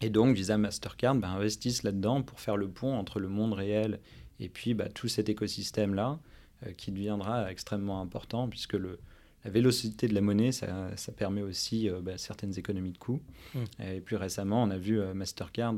Et 0.00 0.10
donc, 0.10 0.36
Visa, 0.36 0.58
Mastercard 0.58 1.14
bah, 1.14 1.28
investissent 1.30 1.82
là-dedans 1.82 2.22
pour 2.22 2.40
faire 2.40 2.56
le 2.56 2.68
pont 2.68 2.94
entre 2.94 3.20
le 3.20 3.28
monde 3.28 3.54
réel 3.54 4.00
et 4.40 4.48
puis 4.48 4.74
bah, 4.74 4.88
tout 4.88 5.08
cet 5.08 5.28
écosystème-là 5.28 6.18
euh, 6.66 6.72
qui 6.72 6.90
deviendra 6.90 7.50
extrêmement 7.50 8.00
important 8.00 8.48
puisque 8.48 8.74
le, 8.74 8.98
la 9.44 9.50
vélocité 9.50 10.08
de 10.08 10.14
la 10.14 10.20
monnaie, 10.20 10.52
ça, 10.52 10.96
ça 10.96 11.12
permet 11.12 11.42
aussi 11.42 11.88
euh, 11.88 12.00
bah, 12.02 12.18
certaines 12.18 12.58
économies 12.58 12.92
de 12.92 12.98
coûts. 12.98 13.22
Mmh. 13.54 13.58
Et 13.82 14.00
plus 14.00 14.16
récemment, 14.16 14.62
on 14.62 14.70
a 14.70 14.78
vu 14.78 15.00
euh, 15.00 15.14
Mastercard 15.14 15.76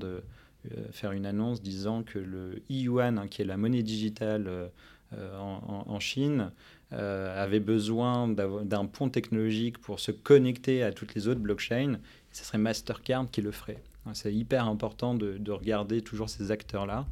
faire 0.92 1.12
une 1.12 1.26
annonce 1.26 1.62
disant 1.62 2.02
que 2.02 2.18
le 2.18 2.62
e-yuan, 2.70 3.18
hein, 3.18 3.28
qui 3.28 3.42
est 3.42 3.44
la 3.44 3.56
monnaie 3.56 3.82
digitale 3.82 4.70
en, 5.12 5.84
en, 5.86 6.00
Chine, 6.00 6.50
avait 6.90 7.60
besoin 7.60 8.28
d'un 8.28 8.86
pont 8.86 9.08
technologique 9.08 9.78
pour 9.78 10.00
se 10.00 10.12
connecter 10.12 10.82
à 10.82 10.92
toutes 10.92 11.14
les 11.14 11.28
autres 11.28 11.40
blockchains. 11.40 11.98
Ce 12.32 12.44
serait 12.44 12.58
Mastercard 12.58 13.30
qui 13.30 13.42
le 13.42 13.50
ferait. 13.50 13.82
C'est 14.14 14.32
hyper 14.32 14.66
important 14.68 15.14
de, 15.14 15.50
regarder 15.50 16.02
toujours 16.02 16.28
ces 16.28 16.50
acteurs-là 16.50 17.06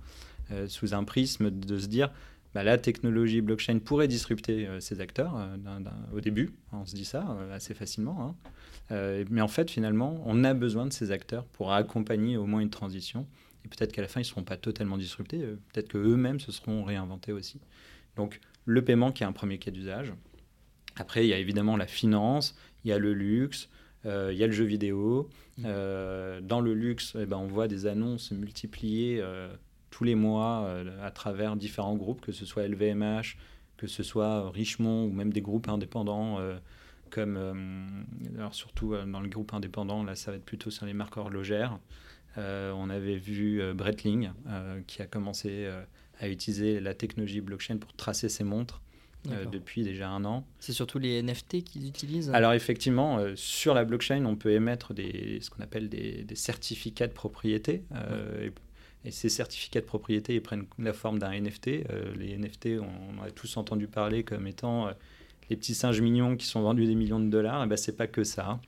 euh, 0.50 0.68
sous 0.68 0.94
un 0.94 1.04
prisme 1.04 1.50
de 1.50 1.78
se 1.78 1.86
dire 1.86 2.10
bah, 2.54 2.62
la 2.62 2.78
technologie 2.78 3.40
blockchain 3.40 3.78
pourrait 3.78 4.08
disrupter 4.08 4.66
euh, 4.66 4.78
ces 4.78 5.00
acteurs 5.00 5.34
euh, 5.36 5.56
au 6.14 6.20
début. 6.20 6.50
On 6.72 6.84
se 6.86 6.94
dit 6.94 7.04
ça 7.04 7.36
assez 7.52 7.74
facilement. 7.74 8.22
Hein. 8.22 8.50
Mais 8.90 9.40
en 9.40 9.48
fait, 9.48 9.70
finalement, 9.70 10.22
on 10.26 10.44
a 10.44 10.54
besoin 10.54 10.86
de 10.86 10.92
ces 10.92 11.10
acteurs 11.10 11.44
pour 11.46 11.72
accompagner 11.72 12.36
au 12.36 12.46
moins 12.46 12.60
une 12.60 12.70
transition. 12.70 13.26
Et 13.64 13.68
peut-être 13.68 13.92
qu'à 13.92 14.02
la 14.02 14.08
fin, 14.08 14.20
ils 14.20 14.24
ne 14.24 14.28
seront 14.28 14.44
pas 14.44 14.56
totalement 14.56 14.98
disruptés. 14.98 15.38
peut-être 15.72 15.88
qu'eux-mêmes 15.88 16.38
se 16.38 16.52
seront 16.52 16.84
réinventés 16.84 17.32
aussi. 17.32 17.60
Donc, 18.16 18.40
le 18.64 18.84
paiement 18.84 19.12
qui 19.12 19.22
est 19.22 19.26
un 19.26 19.32
premier 19.32 19.58
cas 19.58 19.70
d'usage. 19.70 20.12
Après, 20.96 21.26
il 21.26 21.28
y 21.28 21.32
a 21.32 21.38
évidemment 21.38 21.76
la 21.76 21.86
finance, 21.86 22.56
il 22.84 22.90
y 22.90 22.92
a 22.92 22.98
le 22.98 23.12
luxe, 23.12 23.68
euh, 24.06 24.30
il 24.32 24.38
y 24.38 24.44
a 24.44 24.46
le 24.46 24.52
jeu 24.52 24.64
vidéo. 24.64 25.28
Mmh. 25.58 25.64
Euh, 25.66 26.40
dans 26.40 26.60
le 26.60 26.74
luxe, 26.74 27.16
eh 27.18 27.26
ben, 27.26 27.36
on 27.36 27.46
voit 27.46 27.68
des 27.68 27.86
annonces 27.86 28.30
multipliées 28.30 29.18
euh, 29.20 29.48
tous 29.90 30.04
les 30.04 30.14
mois 30.14 30.68
à 31.02 31.10
travers 31.12 31.54
différents 31.56 31.94
groupes, 31.94 32.20
que 32.20 32.32
ce 32.32 32.44
soit 32.44 32.66
LVMH, 32.66 33.36
que 33.76 33.86
ce 33.86 34.02
soit 34.02 34.50
Richemont 34.50 35.04
ou 35.04 35.12
même 35.12 35.32
des 35.32 35.40
groupes 35.40 35.68
indépendants 35.68 36.40
comme 37.14 38.06
alors 38.36 38.54
surtout 38.54 38.94
dans 39.06 39.20
le 39.20 39.28
groupe 39.28 39.54
indépendant, 39.54 40.02
là 40.02 40.16
ça 40.16 40.30
va 40.30 40.36
être 40.36 40.44
plutôt 40.44 40.70
sur 40.70 40.84
les 40.86 40.94
marques 40.94 41.16
horlogères. 41.16 41.78
on 42.36 42.90
avait 42.90 43.16
vu 43.16 43.62
Breitling 43.74 44.30
qui 44.86 45.00
a 45.00 45.06
commencé 45.06 45.70
à 46.18 46.28
utiliser 46.28 46.80
la 46.80 46.94
technologie 46.94 47.40
blockchain 47.40 47.76
pour 47.76 47.92
tracer 47.94 48.28
ses 48.28 48.44
montres. 48.44 48.80
Euh, 49.30 49.46
depuis 49.46 49.82
déjà 49.82 50.10
un 50.10 50.24
an. 50.26 50.46
C'est 50.58 50.74
surtout 50.74 50.98
les 50.98 51.22
NFT 51.22 51.64
qu'ils 51.64 51.88
utilisent? 51.88 52.30
Alors 52.30 52.52
effectivement, 52.52 53.18
euh, 53.18 53.32
sur 53.36 53.72
la 53.72 53.84
blockchain, 53.84 54.22
on 54.26 54.36
peut 54.36 54.50
émettre 54.50 54.92
des, 54.92 55.38
ce 55.40 55.48
qu'on 55.48 55.62
appelle 55.62 55.88
des, 55.88 56.26
certificats 56.34 57.06
de 57.06 57.12
propriété. 57.12 57.84
Euh, 57.94 58.50
et, 59.04 59.10
ces 59.10 59.30
certificats 59.30 59.80
de 59.80 59.86
propriété 59.86 60.34
ils 60.34 60.42
prennent 60.42 60.66
la 60.78 60.92
forme 60.92 61.18
d'un 61.18 61.38
NFT. 61.38 61.66
les 62.16 62.36
NFT, 62.38 62.80
on, 62.80 63.22
a 63.22 63.30
tous 63.30 63.56
entendu 63.56 63.86
parler 63.86 64.24
comme 64.24 64.46
étant 64.46 64.88
les 65.50 65.56
petits 65.56 65.74
singes 65.74 66.00
mignons 66.00 66.36
qui 66.36 66.46
sont 66.46 66.62
vendus 66.62 66.86
des 66.86 66.94
millions 66.94 67.20
de 67.20 67.28
dollars. 67.28 67.64
Et 67.64 67.66
ben, 67.66 67.76
c'est 67.76 67.96
pas 67.96 68.06
que 68.06 68.24
ça. 68.24 68.60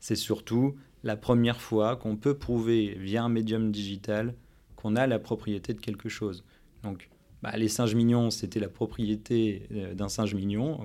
c'est 0.00 0.16
surtout 0.16 0.76
la 1.04 1.16
première 1.16 1.60
fois 1.60 1.96
qu'on 1.96 2.16
peut 2.16 2.34
prouver 2.34 2.96
via 2.98 3.22
un 3.22 3.28
médium 3.28 3.70
digital 3.70 4.34
qu'on 4.76 4.96
a 4.96 5.06
la 5.06 5.18
propriété 5.18 5.74
de 5.74 5.80
quelque 5.80 6.08
chose. 6.08 6.44
Donc, 6.82 7.08
bah, 7.42 7.52
les 7.56 7.68
singes 7.68 7.94
mignons, 7.94 8.30
c'était 8.30 8.58
la 8.58 8.68
propriété 8.68 9.66
euh, 9.72 9.92
d'un 9.92 10.08
singe 10.08 10.34
mignon. 10.34 10.80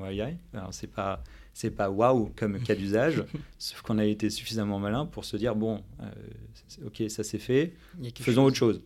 Alors, 0.53 0.73
c'est 0.73 0.87
pas 0.87 1.23
c'est 1.53 1.71
pas 1.71 1.89
waouh 1.89 2.31
comme 2.35 2.59
cas 2.59 2.75
d'usage, 2.75 3.23
sauf 3.57 3.81
qu'on 3.81 3.97
a 3.97 4.05
été 4.05 4.29
suffisamment 4.29 4.79
malin 4.79 5.05
pour 5.05 5.25
se 5.25 5.35
dire 5.37 5.55
bon, 5.55 5.81
euh, 6.01 6.85
ok, 6.85 7.03
ça 7.09 7.23
c'est 7.23 7.37
fait, 7.37 7.73
faisons 8.19 8.43
autre 8.43 8.57
chose. 8.57 8.81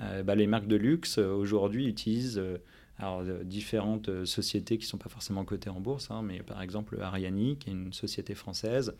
Euh, 0.00 0.22
bah, 0.22 0.34
les 0.34 0.46
marques 0.46 0.68
de 0.68 0.76
luxe 0.76 1.18
aujourd'hui 1.18 1.86
utilisent 1.86 2.42
alors, 2.98 3.22
différentes 3.44 4.24
sociétés 4.24 4.76
qui 4.78 4.84
ne 4.84 4.88
sont 4.88 4.98
pas 4.98 5.08
forcément 5.08 5.44
cotées 5.44 5.70
en 5.70 5.80
bourse, 5.80 6.10
hein, 6.10 6.22
mais 6.22 6.42
par 6.42 6.62
exemple 6.62 7.00
Ariani, 7.00 7.56
qui 7.56 7.70
est 7.70 7.72
une 7.72 7.92
société 7.92 8.34
française, 8.34 8.94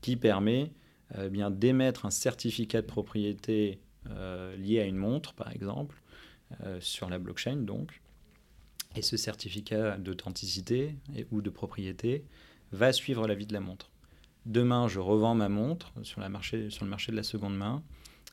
qui 0.00 0.16
permet 0.16 0.72
bien 1.30 1.50
d'émettre 1.50 2.06
un 2.06 2.10
certificat 2.10 2.80
de 2.80 2.86
propriété 2.86 3.78
euh, 4.10 4.56
lié 4.56 4.80
à 4.80 4.84
une 4.84 4.96
montre, 4.96 5.32
par 5.32 5.52
exemple, 5.52 6.02
euh, 6.64 6.80
sur 6.80 7.08
la 7.08 7.18
blockchain, 7.18 7.56
donc. 7.56 8.00
Et 8.96 9.02
ce 9.02 9.16
certificat 9.16 9.96
d'authenticité 9.96 10.96
ou 11.30 11.40
de 11.40 11.50
propriété 11.50 12.24
va 12.72 12.92
suivre 12.92 13.26
la 13.26 13.34
vie 13.34 13.46
de 13.46 13.52
la 13.52 13.60
montre. 13.60 13.90
Demain, 14.44 14.88
je 14.88 14.98
revends 14.98 15.34
ma 15.34 15.48
montre 15.48 15.92
sur, 16.02 16.20
la 16.20 16.28
marché, 16.28 16.68
sur 16.68 16.84
le 16.84 16.90
marché 16.90 17.12
de 17.12 17.16
la 17.16 17.22
seconde 17.22 17.56
main. 17.56 17.82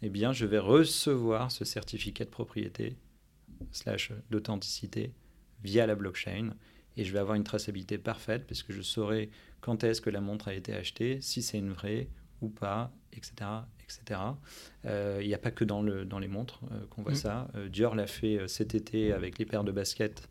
Eh 0.01 0.09
bien, 0.09 0.33
je 0.33 0.45
vais 0.45 0.59
recevoir 0.59 1.51
ce 1.51 1.65
certificat 1.65 2.25
de 2.25 2.29
propriété 2.29 2.95
slash 3.71 4.11
d'authenticité 4.29 5.13
via 5.63 5.85
la 5.85 5.95
blockchain 5.95 6.51
et 6.97 7.03
je 7.03 7.13
vais 7.13 7.19
avoir 7.19 7.35
une 7.35 7.43
traçabilité 7.43 7.97
parfaite 7.97 8.45
parce 8.47 8.63
que 8.63 8.73
je 8.73 8.81
saurai 8.81 9.29
quand 9.61 9.83
est-ce 9.83 10.01
que 10.01 10.09
la 10.09 10.21
montre 10.21 10.47
a 10.47 10.53
été 10.53 10.73
achetée, 10.73 11.19
si 11.21 11.41
c'est 11.41 11.57
une 11.57 11.71
vraie 11.71 12.07
ou 12.41 12.49
pas, 12.49 12.91
etc. 13.13 13.33
etc. 13.83 14.19
Il 14.85 15.27
n'y 15.27 15.33
a 15.33 15.37
pas 15.37 15.51
que 15.51 15.63
dans, 15.63 15.81
le, 15.81 16.05
dans 16.05 16.19
les 16.19 16.27
montres 16.27 16.61
euh, 16.71 16.85
qu'on 16.89 17.01
voit 17.01 17.13
mm. 17.13 17.15
ça. 17.15 17.47
Euh, 17.55 17.69
Dior 17.69 17.95
l'a 17.95 18.07
fait 18.07 18.37
euh, 18.37 18.47
cet 18.47 18.75
été 18.75 19.11
avec 19.11 19.39
les 19.39 19.45
paires 19.45 19.63
de 19.63 19.71
baskets. 19.71 20.27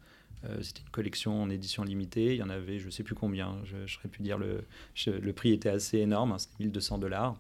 C'était 0.60 0.82
une 0.82 0.90
collection 0.90 1.42
en 1.42 1.50
édition 1.50 1.82
limitée. 1.82 2.34
Il 2.34 2.36
y 2.36 2.42
en 2.44 2.48
avait, 2.48 2.78
je 2.78 2.86
ne 2.86 2.90
sais 2.92 3.02
plus 3.02 3.16
combien. 3.16 3.58
Je, 3.64 3.86
je 3.86 3.94
serais 3.96 4.08
pu 4.08 4.22
dire 4.22 4.38
le, 4.38 4.62
le 5.04 5.32
prix 5.32 5.52
était 5.52 5.68
assez 5.68 5.98
énorme. 5.98 6.30
Hein, 6.30 6.38
C'était 6.38 6.54
1200 6.60 6.98
dollars. 6.98 7.36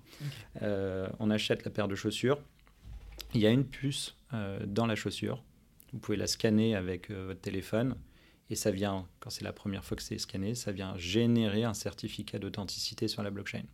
on 0.60 1.30
achète 1.30 1.64
la 1.64 1.70
paire 1.70 1.86
de 1.86 1.94
chaussures. 1.94 2.40
Il 3.34 3.40
y 3.40 3.46
a 3.46 3.50
une 3.50 3.64
puce 3.64 4.16
dans 4.66 4.86
la 4.86 4.96
chaussure. 4.96 5.44
Vous 5.92 5.98
pouvez 5.98 6.16
la 6.16 6.26
scanner 6.26 6.74
avec 6.74 7.10
votre 7.10 7.40
téléphone 7.40 7.96
et 8.50 8.54
ça 8.54 8.70
vient, 8.70 9.06
quand 9.20 9.30
c'est 9.30 9.44
la 9.44 9.52
première 9.52 9.84
fois 9.84 9.96
que 9.96 10.02
c'est 10.02 10.18
scanné, 10.18 10.54
ça 10.54 10.72
vient 10.72 10.96
générer 10.96 11.64
un 11.64 11.74
certificat 11.74 12.38
d'authenticité 12.38 13.08
sur 13.08 13.22
la 13.22 13.30
blockchain 13.30 13.64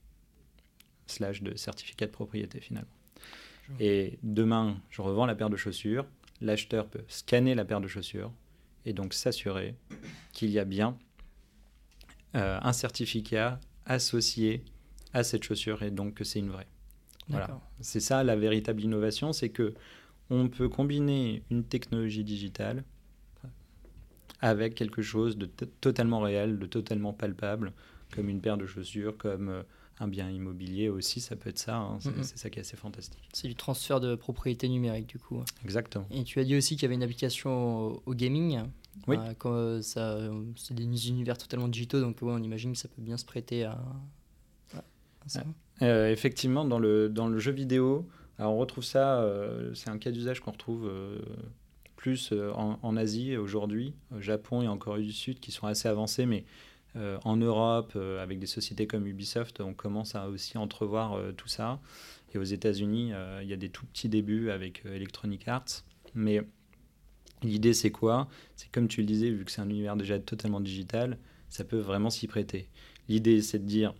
slash 1.06 1.42
de 1.42 1.54
certificat 1.56 2.06
de 2.06 2.11
propriété 2.11 2.61
finalement. 2.61 2.90
Et 3.80 4.18
demain, 4.23 4.80
je 4.90 5.00
revends 5.00 5.26
la 5.26 5.35
paire 5.35 5.50
de 5.50 5.56
chaussures. 5.56 6.06
L'acheteur 6.40 6.87
peut 6.87 7.04
scanner 7.09 7.54
la 7.54 7.64
paire 7.64 7.80
de 7.80 7.88
chaussures 7.88 8.33
et 8.85 8.92
donc 8.92 9.14
s'assurer 9.14 9.75
qu'il 10.33 10.50
y 10.50 10.59
a 10.59 10.64
bien 10.64 10.99
euh, 12.35 12.59
un 12.61 12.73
certificat 12.73 13.61
associé 13.87 14.64
à 15.12 15.23
cette 15.23 15.44
chaussure 15.44 15.83
et 15.83 15.90
donc 15.90 16.14
que 16.14 16.25
c'est 16.25 16.40
une 16.40 16.50
vraie. 16.50 16.66
Voilà. 17.28 17.59
C'est 17.80 18.00
ça 18.00 18.23
la 18.23 18.37
véritable 18.37 18.83
innovation, 18.83 19.33
c'est 19.33 19.49
que 19.49 19.75
on 20.35 20.49
peut 20.49 20.69
combiner 20.69 21.43
une 21.50 21.64
technologie 21.64 22.25
digitale 22.25 22.85
avec 24.41 24.75
quelque 24.75 25.00
chose 25.00 25.38
de 25.38 25.47
totalement 25.47 26.21
réel, 26.21 26.59
de 26.59 26.67
totalement 26.67 27.12
palpable, 27.12 27.73
comme 28.14 28.29
une 28.29 28.41
paire 28.41 28.59
de 28.59 28.67
chaussures, 28.67 29.17
comme 29.17 29.49
euh, 29.49 29.62
un 30.00 30.09
bien 30.09 30.31
immobilier 30.31 30.88
aussi, 30.88 31.21
ça 31.21 31.35
peut 31.35 31.49
être 31.49 31.59
ça. 31.59 31.76
Hein. 31.76 31.99
C'est 32.23 32.37
ça 32.37 32.50
qui 32.50 32.59
est 32.59 32.62
assez 32.62 32.76
fantastique. 32.76 33.26
C'est 33.33 33.49
du 33.49 33.55
transfert 33.55 34.00
de 34.00 34.14
propriété 34.14 34.69
numérique, 34.69 35.07
du 35.07 35.19
coup. 35.19 35.43
Exactement. 35.62 36.07
Et 36.11 36.25
tu 36.25 36.41
as 36.41 36.45
dit 36.45 36.57
aussi 36.57 36.75
qu'il 36.75 36.83
y 36.83 36.85
avait 36.87 36.95
une 36.95 37.03
application 37.03 38.03
au, 38.05 38.14
gaming. 38.14 38.64
Oui. 39.07 39.17
Euh, 39.47 39.81
ça, 39.81 40.19
c'est 40.57 40.75
des 40.75 41.09
univers 41.09 41.38
totalement 41.38 41.69
digitaux, 41.69 42.00
donc 42.00 42.21
ouais, 42.21 42.33
on 42.33 42.43
imagine 42.43 42.73
que 42.73 42.79
ça 42.79 42.88
peut 42.88 43.03
bien 43.03 43.17
se 43.17 43.25
prêter 43.25 43.64
à, 43.64 43.83
ça. 45.26 45.43
Euh, 45.83 46.11
effectivement, 46.11 46.64
dans 46.64 46.79
le, 46.79 47.09
dans 47.09 47.29
le 47.29 47.38
jeu 47.38 47.53
vidéo, 47.53 48.07
alors 48.38 48.55
on 48.55 48.59
retrouve 48.59 48.85
ça, 48.85 49.21
euh, 49.21 49.73
c'est 49.75 49.91
un 49.91 49.99
cas 49.99 50.11
d'usage 50.11 50.41
qu'on 50.41 50.53
retrouve 50.53 50.91
plus 51.97 52.33
en, 52.33 52.79
en, 52.83 52.97
Asie 52.97 53.37
aujourd'hui, 53.37 53.95
au 54.14 54.21
Japon 54.21 54.62
et 54.62 54.69
en 54.69 54.76
Corée 54.76 55.03
du 55.03 55.12
Sud, 55.12 55.41
qui 55.41 55.53
sont 55.53 55.67
assez 55.67 55.88
avancés, 55.88 56.26
mais 56.26 56.45
euh, 56.97 57.19
en 57.25 57.37
Europe, 57.37 57.93
euh, 57.97 58.23
avec 58.23 58.38
des 58.38 58.47
sociétés 58.47 58.87
comme 58.87 59.07
Ubisoft, 59.07 59.61
on 59.61 59.75
commence 59.75 60.14
à 60.14 60.29
aussi 60.29 60.59
entrevoir 60.59 61.14
euh, 61.14 61.33
tout 61.33 61.49
ça. 61.49 61.81
Et 62.33 62.38
aux 62.38 62.45
États-Unis, 62.45 63.12
il 63.43 63.49
y 63.49 63.53
a 63.53 63.57
des 63.57 63.69
tout 63.69 63.87
petits 63.87 64.09
débuts 64.09 64.50
avec 64.50 64.85
Electronic 64.87 65.47
Arts. 65.47 65.85
Mais 66.14 66.41
l'idée, 67.45 67.73
c'est 67.73 67.93
quoi? 67.93 68.29
C'est 68.57 68.73
comme 68.73 68.88
tu 68.88 69.03
le 69.03 69.07
disais, 69.07 69.31
vu 69.31 69.45
que 69.45 69.53
c'est 69.53 69.61
un 69.61 69.71
univers 69.71 69.95
déjà 69.95 70.19
totalement 70.19 70.61
digital, 70.61 71.17
ça 71.49 71.62
peut 71.62 71.79
vraiment 71.79 72.11
s'y 72.11 72.26
prêter. 72.26 72.69
L'idée, 73.09 73.41
c'est 73.41 73.61
de 73.61 73.67
dire, 73.67 73.95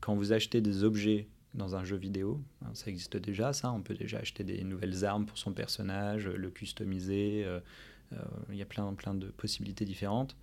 quand 0.00 0.14
vous 0.14 0.32
achetez 0.32 0.62
des 0.62 0.82
objets 0.82 1.28
dans 1.54 1.76
un 1.76 1.84
jeu 1.84 1.96
vidéo. 1.96 2.40
Hein, 2.64 2.70
ça 2.74 2.90
existe 2.90 3.16
déjà, 3.16 3.52
ça. 3.52 3.72
On 3.72 3.82
peut 3.82 3.94
déjà 3.94 4.18
acheter 4.18 4.44
des 4.44 4.62
nouvelles 4.64 5.04
armes 5.04 5.26
pour 5.26 5.38
son 5.38 5.52
personnage, 5.52 6.26
le 6.28 6.50
customiser. 6.50 7.46
Il 8.50 8.56
y 8.56 8.62
a 8.62 8.66
plein, 8.66 8.92
plein 8.94 9.14
de 9.14 9.26
possibilités 9.28 9.84
différentes. 9.84 10.36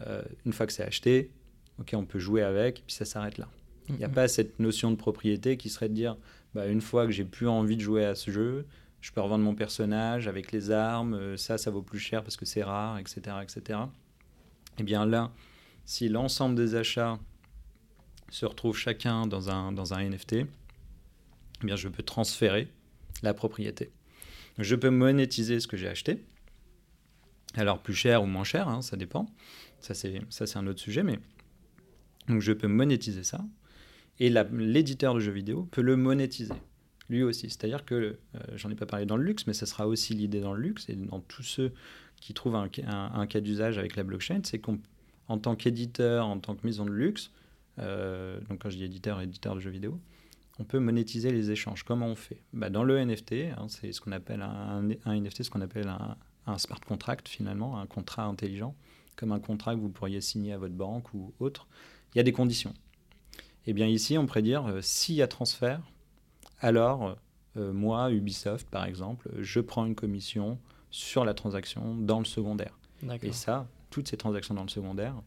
Euh, 0.00 0.22
une 0.46 0.52
fois 0.52 0.66
que 0.66 0.72
c'est 0.72 0.84
acheté, 0.84 1.30
ok, 1.78 1.92
on 1.94 2.04
peut 2.04 2.18
jouer 2.18 2.42
avec, 2.42 2.80
et 2.80 2.82
puis 2.86 2.94
ça 2.94 3.04
s'arrête 3.04 3.38
là. 3.38 3.48
Il 3.88 3.96
n'y 3.96 4.04
a 4.04 4.08
pas 4.08 4.28
cette 4.28 4.58
notion 4.60 4.90
de 4.90 4.96
propriété 4.96 5.56
qui 5.56 5.68
serait 5.68 5.88
de 5.88 5.94
dire, 5.94 6.16
bah, 6.54 6.66
une 6.66 6.80
fois 6.80 7.04
que 7.06 7.12
j'ai 7.12 7.24
plus 7.24 7.48
envie 7.48 7.76
de 7.76 7.82
jouer 7.82 8.04
à 8.04 8.14
ce 8.14 8.30
jeu, 8.30 8.64
je 9.00 9.10
peux 9.10 9.20
revendre 9.20 9.44
mon 9.44 9.54
personnage 9.54 10.28
avec 10.28 10.52
les 10.52 10.70
armes, 10.70 11.14
euh, 11.14 11.36
ça, 11.36 11.58
ça 11.58 11.70
vaut 11.70 11.82
plus 11.82 11.98
cher 11.98 12.22
parce 12.22 12.36
que 12.36 12.46
c'est 12.46 12.62
rare, 12.62 12.98
etc., 12.98 13.36
etc. 13.42 13.80
Et 13.80 14.74
eh 14.78 14.82
bien 14.84 15.04
là, 15.04 15.32
si 15.84 16.08
l'ensemble 16.08 16.54
des 16.54 16.76
achats 16.76 17.18
se 18.32 18.46
retrouvent 18.46 18.76
chacun 18.76 19.26
dans 19.26 19.50
un, 19.50 19.76
un 19.76 20.08
NFT, 20.08 20.32
eh 20.32 20.46
bien 21.62 21.76
je 21.76 21.88
peux 21.88 22.02
transférer 22.02 22.66
la 23.22 23.34
propriété. 23.34 23.92
Je 24.58 24.74
peux 24.74 24.88
monétiser 24.88 25.60
ce 25.60 25.66
que 25.66 25.76
j'ai 25.76 25.88
acheté. 25.88 26.24
Alors 27.54 27.78
plus 27.80 27.94
cher 27.94 28.22
ou 28.22 28.26
moins 28.26 28.44
cher, 28.44 28.68
hein, 28.68 28.80
ça 28.80 28.96
dépend. 28.96 29.26
Ça, 29.80 29.94
c'est 29.94 30.56
un 30.56 30.66
autre 30.66 30.80
sujet, 30.80 31.02
mais 31.02 31.18
je 32.28 32.52
peux 32.52 32.68
monétiser 32.68 33.22
ça. 33.22 33.44
Et 34.18 34.30
l'éditeur 34.30 35.14
de 35.14 35.20
jeux 35.20 35.32
vidéo 35.32 35.68
peut 35.70 35.82
le 35.82 35.96
monétiser, 35.96 36.54
lui 37.10 37.22
aussi. 37.22 37.50
C'est-à-dire 37.50 37.84
que, 37.84 37.94
euh, 37.94 38.38
j'en 38.54 38.70
ai 38.70 38.74
pas 38.74 38.86
parlé 38.86 39.04
dans 39.04 39.16
le 39.16 39.24
luxe, 39.24 39.46
mais 39.46 39.52
ça 39.52 39.66
sera 39.66 39.86
aussi 39.86 40.14
l'idée 40.14 40.40
dans 40.40 40.54
le 40.54 40.62
luxe 40.62 40.88
et 40.88 40.94
dans 40.94 41.20
tous 41.20 41.42
ceux 41.42 41.72
qui 42.20 42.32
trouvent 42.32 42.54
un, 42.54 42.68
cas 42.68 43.40
d'usage 43.40 43.76
avec 43.76 43.96
la 43.96 44.04
blockchain, 44.04 44.40
c'est 44.44 44.60
qu'en 44.60 45.38
tant 45.38 45.56
qu'éditeur, 45.56 46.26
en 46.26 46.38
tant 46.38 46.54
que 46.54 46.64
maison 46.64 46.86
de 46.86 46.92
luxe, 46.92 47.30
donc 47.78 48.60
quand 48.60 48.70
je 48.70 48.76
dis 48.76 48.84
éditeur, 48.84 49.20
éditeur 49.20 49.54
de 49.54 49.60
jeux 49.60 49.70
vidéo, 49.70 49.98
on 50.58 50.64
peut 50.64 50.78
monétiser 50.78 51.30
les 51.30 51.50
échanges. 51.50 51.82
Comment 51.82 52.06
on 52.06 52.14
fait? 52.14 52.42
Bah, 52.52 52.70
Dans 52.70 52.84
le 52.84 53.02
NFT, 53.02 53.32
hein, 53.56 53.66
c'est 53.68 53.92
ce 53.92 54.00
qu'on 54.00 54.12
appelle 54.12 54.42
un, 54.42 54.88
un, 55.04 55.20
NFT, 55.20 55.44
ce 55.44 55.50
qu'on 55.50 55.62
appelle 55.62 55.88
un, 55.88 56.16
un 56.46 56.58
smart 56.58 56.80
contract 56.80 57.28
finalement, 57.28 57.78
un 57.78 57.86
contrat 57.86 58.24
intelligent 58.24 58.74
comme 59.16 59.32
un 59.32 59.40
contrat 59.40 59.74
que 59.74 59.80
vous 59.80 59.88
pourriez 59.88 60.20
signer 60.20 60.52
à 60.52 60.58
votre 60.58 60.74
banque 60.74 61.12
ou 61.14 61.32
autre, 61.38 61.66
il 62.14 62.18
y 62.18 62.20
a 62.20 62.24
des 62.24 62.32
conditions. 62.32 62.74
Et 63.64 63.70
eh 63.70 63.72
bien 63.72 63.86
ici, 63.86 64.18
on 64.18 64.26
pourrait 64.26 64.42
dire, 64.42 64.66
euh, 64.66 64.80
s'il 64.82 65.14
y 65.14 65.22
a 65.22 65.28
transfert, 65.28 65.80
alors 66.60 67.16
euh, 67.56 67.72
moi, 67.72 68.10
Ubisoft 68.10 68.68
par 68.68 68.84
exemple, 68.84 69.30
je 69.38 69.60
prends 69.60 69.86
une 69.86 69.94
commission 69.94 70.58
sur 70.90 71.24
la 71.24 71.34
transaction 71.34 71.94
dans 71.94 72.18
le 72.18 72.24
secondaire. 72.24 72.76
Et 73.22 73.32
ça, 73.32 73.66
toutes 73.90 74.08
ces 74.08 74.16
transactions 74.16 74.54
dans 74.54 74.62
le 74.62 74.68
secondaire, 74.68 75.14
euh, 75.16 75.20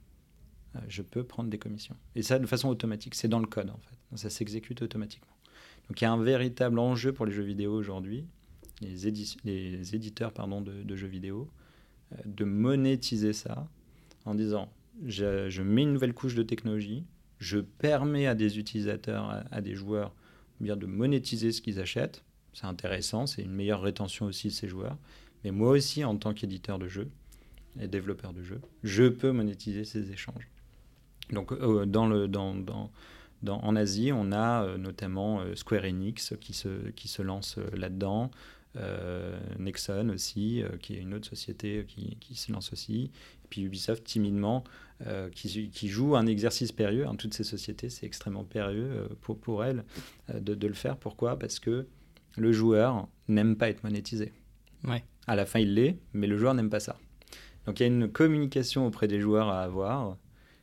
je 0.88 1.01
peux 1.01 1.24
prendre 1.24 1.50
des 1.50 1.58
commissions. 1.58 1.96
Et 2.15 2.24
ça 2.24 2.39
de 2.39 2.46
façon 2.46 2.70
automatique, 2.70 3.15
c'est 3.15 3.27
dans 3.27 3.39
le 3.39 3.48
code 3.48 3.70
en 3.70 3.79
fait. 3.79 4.17
Ça 4.17 4.29
s'exécute 4.29 4.82
automatiquement. 4.82 5.36
Donc 5.88 6.01
il 6.01 6.03
y 6.03 6.08
a 6.08 6.12
un 6.12 6.22
véritable 6.22 6.79
enjeu 6.79 7.13
pour 7.13 7.25
les 7.25 7.32
jeux 7.32 7.44
vidéo 7.44 7.74
aujourd'hui, 7.74 8.25
les, 8.82 9.96
éditeurs 9.96 10.32
pardon, 10.32 10.62
de, 10.62 10.96
jeux 10.96 11.08
vidéo, 11.08 11.50
euh, 12.12 12.17
de 12.25 12.44
monétiser 12.44 13.34
ça 13.34 13.67
en 14.25 14.36
disant 14.36 14.70
je, 15.05 15.62
mets 15.62 15.84
une 15.84 15.94
nouvelle 15.94 16.13
couche 16.13 16.36
de 16.36 16.44
technologie, 16.44 17.03
je 17.39 17.60
permets 17.60 18.27
à 18.27 18.36
des 18.36 18.60
utilisateurs, 18.60 19.44
à, 19.51 19.62
des 19.62 19.75
joueurs, 19.75 20.13
bien 20.60 20.77
de 20.77 20.86
monétiser 20.86 21.51
ce 21.51 21.62
qu'ils 21.62 21.79
achètent. 21.79 22.24
C'est 22.53 22.65
intéressant, 22.65 23.27
c'est 23.27 23.41
une 23.41 23.51
meilleure 23.51 23.82
rétention 23.82 24.25
aussi 24.25 24.48
de 24.48 24.53
ces 24.53 24.70
joueurs. 24.70 24.98
Mais 25.44 25.51
moi 25.51 25.72
aussi, 25.72 26.05
en 26.05 26.15
tant 26.15 26.34
qu'éditeur 26.34 26.79
de 26.79 26.88
jeux 26.88 27.10
et 27.79 27.88
développeur 27.88 28.32
de 28.32 28.41
jeux, 28.41 28.62
je 28.84 29.03
peux 29.03 29.32
monétiser 29.32 29.84
ces 29.84 30.12
échanges. 30.12 30.48
Donc, 31.32 31.51
euh, 31.51 31.86
dans 31.86 32.08
le, 32.08 32.27
dans, 32.27 32.55
dans, 32.55 32.89
en 33.44 33.75
Asie, 33.75 34.12
on 34.13 34.32
a 34.32 34.63
euh, 34.63 34.77
notamment 34.77 35.41
euh, 35.41 35.55
Square 35.55 35.86
Enix 35.86 36.34
qui 36.39 36.53
se, 36.53 36.89
qui 36.91 37.08
se 37.08 37.22
lance 37.22 37.58
là-dedans. 37.74 38.32
Nexon 39.58 40.10
aussi, 40.10 40.62
qui 40.82 40.96
est 40.96 41.00
une 41.00 41.13
autre 41.13 41.29
société 41.29 41.86
qui, 41.88 42.17
qui, 42.20 42.36
se 42.36 42.51
lance 42.51 42.74
aussi. 42.74 43.03
Et 43.46 43.48
puis 43.50 43.62
Ubisoft, 43.62 44.03
timidement, 44.03 44.65
qui, 45.32 45.70
qui, 45.70 45.88
joue 45.88 46.17
un 46.17 46.25
exercice 46.25 46.74
périlleux. 46.74 47.08
Hein, 47.08 47.15
toutes 47.15 47.34
ces 47.34 47.46
sociétés, 47.46 47.89
c'est 47.89 48.05
extrêmement 48.05 48.44
périlleux 48.44 49.08
pour, 49.22 49.39
pour 49.39 49.63
elles 49.63 49.86
de, 50.27 50.55
de, 50.55 50.67
le 50.67 50.74
faire. 50.74 50.98
Pourquoi? 50.98 51.39
Parce 51.39 51.60
que 51.60 51.88
le 52.36 52.51
joueur 52.51 53.08
n'aime 53.29 53.55
pas 53.55 53.70
être 53.70 53.82
monétisé. 53.86 54.34
Ouais. 54.84 55.05
À 55.25 55.38
la 55.38 55.46
fin, 55.46 55.60
il 55.60 55.75
l'est, 55.75 55.98
mais 56.12 56.27
le 56.27 56.38
joueur 56.38 56.53
n'aime 56.53 56.70
pas 56.70 56.82
ça. 56.82 56.98
Donc 57.65 57.79
il 57.79 57.84
y 57.84 57.86
a 57.86 57.88
une 57.88 58.10
communication 58.10 58.86
auprès 58.86 59.08
des 59.08 59.22
joueurs 59.22 59.48
à 59.48 59.62
avoir 59.62 60.17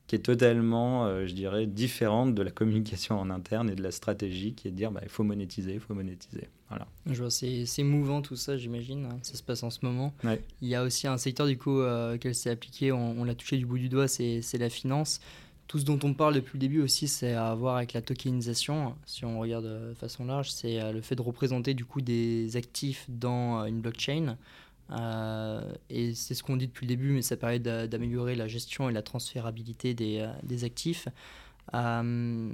qui 0.07 0.17
est 0.17 0.21
totalement, 0.21 1.07
euh, 1.07 1.27
je 1.27 1.35
dirais, 1.35 1.67
différente 1.67 2.35
de 2.35 2.43
la 2.43 2.51
communication 2.51 3.19
en 3.19 3.31
interne 3.31 3.71
et 3.71 3.75
de 3.75 3.83
la 3.83 3.91
stratégie 3.91 4.53
qui 4.55 4.69
est 4.69 4.71
de 4.71 4.77
dire 4.77 4.91
bah, 4.91 5.01
il 5.03 5.09
faut 5.09 5.25
monétiser, 5.25 5.75
il 5.75 5.81
faut 5.81 5.95
monétiser. 5.95 6.49
Voilà. 6.69 6.87
Je 7.07 7.21
vois, 7.21 7.31
c'est 7.31 7.83
mouvant 7.83 8.23
tout 8.23 8.37
ça, 8.37 8.57
j'imagine. 8.57 9.07
Hein, 9.07 9.19
ça 9.23 9.35
se 9.35 9.43
passe 9.43 9.63
en 9.63 9.71
ce 9.71 9.81
moment. 9.83 10.15
Il 10.63 10.69
y 10.69 10.75
a 10.75 10.83
aussi 10.83 11.07
un 11.07 11.19
secteur 11.19 11.47
du 11.47 11.59
coup 11.59 11.81
euh, 11.81 12.15
auquel 12.15 12.35
c'est 12.35 12.51
appliqué, 12.51 12.93
on, 12.93 13.25
l'a 13.25 13.35
touché 13.35 13.59
du 13.59 13.67
bout 13.67 13.79
du 13.79 13.89
doigt, 13.89 14.09
c'est 14.09 14.59
la 14.59 14.71
finance. 14.71 15.21
Tout 15.69 15.79
ce 15.79 15.85
dont 15.85 15.99
on 16.03 16.13
parle 16.13 16.35
depuis 16.35 16.53
le 16.55 16.61
début 16.61 16.83
aussi, 16.83 17.09
c'est 17.09 17.33
à 17.33 17.55
voir 17.55 17.77
avec 17.77 17.95
la 17.95 18.03
tokenisation. 18.03 18.95
Si 19.07 19.25
on 19.25 19.41
regarde 19.41 19.65
de 19.65 19.95
façon 19.95 20.27
large, 20.27 20.51
c'est 20.51 20.81
euh, 20.81 20.93
le 20.93 21.01
fait 21.01 21.15
de 21.15 21.23
représenter 21.23 21.73
du 21.73 21.85
coup 21.85 22.01
des 22.01 22.57
actifs 22.57 23.07
dans 23.09 23.65
une 23.65 23.81
blockchain. 23.81 24.37
Euh, 24.91 25.73
et 25.89 26.15
c'est 26.15 26.35
ce 26.35 26.43
qu'on 26.43 26.57
dit 26.57 26.67
depuis 26.67 26.87
le 26.87 26.89
début, 26.89 27.13
mais 27.13 27.23
ça 27.23 27.37
permet 27.37 27.59
d'améliorer 27.59 28.35
la 28.35 28.49
gestion 28.49 28.89
et 28.91 28.93
la 28.93 29.03
transférabilité 29.03 29.95
des, 29.95 30.19
euh, 30.21 30.65
actifs. 30.67 31.09
Euh, 31.75 32.51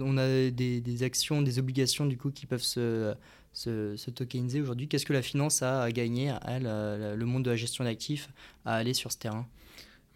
on 0.00 0.18
a 0.18 0.50
des, 0.50 1.02
actions, 1.02 1.42
des 1.42 1.58
obligations 1.58 2.06
du 2.06 2.18
coup 2.18 2.30
qui 2.30 2.44
peuvent 2.44 2.62
se, 2.62 3.14
se, 3.52 3.96
se 3.96 4.10
tokeniser 4.10 4.60
aujourd'hui. 4.60 4.88
Qu'est-ce 4.88 5.06
que 5.06 5.12
la 5.12 5.22
finance 5.22 5.62
a 5.62 5.82
à 5.82 5.92
gagner, 5.92 6.30
à 6.30 6.58
le 6.58 7.24
monde 7.24 7.44
de 7.44 7.50
la 7.50 7.56
gestion 7.56 7.84
d'actifs, 7.84 8.28
à 8.64 8.74
aller 8.74 8.94
sur 8.94 9.12
ce 9.12 9.18
terrain? 9.18 9.46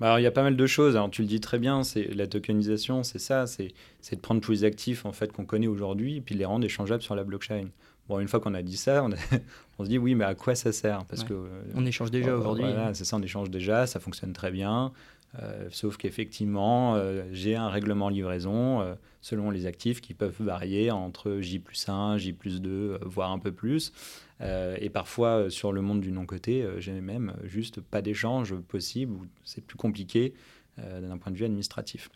Bah 0.00 0.20
il 0.20 0.22
y 0.22 0.26
a 0.26 0.30
pas 0.30 0.42
mal 0.42 0.56
de 0.56 0.66
choses. 0.66 0.96
Alors, 0.96 1.10
tu 1.10 1.22
le 1.22 1.28
dis 1.28 1.40
très 1.40 1.58
bien, 1.58 1.82
c'est 1.82 2.14
la 2.14 2.26
tokenisation, 2.26 3.02
c'est 3.02 3.18
ça, 3.18 3.46
c'est 3.46 3.72
de 4.12 4.20
prendre 4.20 4.40
tous 4.40 4.52
les 4.52 4.64
actifs 4.64 5.04
en 5.04 5.12
fait 5.12 5.32
qu'on 5.32 5.44
connaît 5.44 5.66
aujourd'hui 5.66 6.16
et 6.16 6.20
puis 6.20 6.34
les 6.34 6.44
rendre 6.44 6.64
échangeables 6.64 7.02
sur 7.02 7.14
la 7.14 7.24
blockchain. 7.24 7.68
Bon, 8.08 8.20
une 8.20 8.28
fois 8.28 8.40
qu'on 8.40 8.54
a 8.54 8.62
dit 8.62 8.76
ça, 8.76 9.04
on, 9.04 9.10
on, 9.78 9.84
se 9.84 9.88
dit 9.88 9.98
oui, 9.98 10.14
mais 10.14 10.24
à 10.24 10.34
quoi 10.34 10.54
ça 10.54 10.72
sert? 10.72 11.04
Parce 11.04 11.24
que 11.24 11.34
on 11.74 11.84
échange 11.84 12.10
déjà 12.10 12.34
aujourd'hui. 12.34 12.64
Voilà, 12.64 12.94
c'est 12.94 13.04
ça, 13.04 13.16
on 13.16 13.22
échange 13.22 13.50
déjà, 13.50 13.86
ça 13.86 14.00
fonctionne 14.00 14.32
très 14.32 14.50
bien. 14.50 14.92
Euh, 15.38 15.68
sauf 15.70 15.96
qu'effectivement, 15.96 16.96
euh, 16.96 17.24
j'ai 17.32 17.54
un 17.54 17.68
règlement 17.68 18.08
livraison 18.08 18.80
euh, 18.80 18.94
selon 19.20 19.50
les 19.50 19.66
actifs 19.66 20.00
qui 20.00 20.14
peuvent 20.14 20.40
varier 20.40 20.90
entre 20.90 21.40
J 21.40 21.58
plus 21.58 21.88
1, 21.88 22.16
J 22.16 22.32
plus 22.32 22.60
2, 22.62 23.00
voire 23.02 23.30
un 23.30 23.38
peu 23.38 23.52
plus. 23.52 23.92
et 24.40 24.88
parfois, 24.90 25.50
sur 25.50 25.72
le 25.72 25.82
monde 25.82 26.00
du 26.00 26.12
non-côté, 26.12 26.64
j'ai 26.78 27.00
même 27.00 27.34
juste 27.42 27.80
pas 27.80 28.02
d'échange 28.02 28.54
possible 28.54 29.12
ou 29.12 29.26
c'est 29.44 29.60
plus 29.60 29.76
compliqué 29.76 30.32
d'un 30.76 31.18
point 31.18 31.32
de 31.32 31.36
vue 31.36 31.44
administratif. 31.44 32.08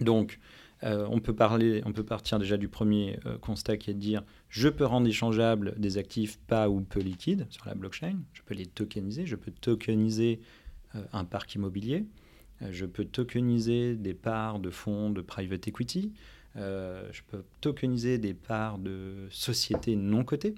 Donc, 0.00 0.38
on, 0.82 1.20
peut 1.20 1.34
parler, 1.34 1.82
on 1.84 1.92
peut 1.92 2.04
partir 2.04 2.38
déjà 2.38 2.56
du 2.56 2.68
premier 2.68 3.18
constat 3.42 3.76
qui 3.76 3.90
est 3.90 3.94
de 3.94 3.98
dire 3.98 4.24
je 4.48 4.70
peux 4.70 4.86
rendre 4.86 5.06
échangeables 5.06 5.74
des 5.76 5.98
actifs 5.98 6.38
pas 6.38 6.70
ou 6.70 6.80
peu 6.80 7.00
liquides 7.00 7.46
sur 7.50 7.66
la 7.66 7.74
blockchain, 7.74 8.16
je 8.32 8.40
peux 8.40 8.54
les 8.54 8.66
tokeniser, 8.66 9.26
je 9.26 9.36
peux 9.36 9.50
tokeniser 9.52 10.40
un 11.12 11.24
parc 11.24 11.54
immobilier, 11.54 12.04
je 12.70 12.86
peux 12.86 13.04
tokeniser 13.04 13.96
des 13.96 14.14
parts 14.14 14.58
de 14.58 14.70
fonds 14.70 15.10
de 15.10 15.20
private 15.20 15.68
equity, 15.68 16.12
je 16.54 17.22
peux 17.28 17.44
tokeniser 17.60 18.18
des 18.18 18.34
parts 18.34 18.78
de 18.78 19.26
sociétés 19.30 19.96
non 19.96 20.24
cotées 20.24 20.54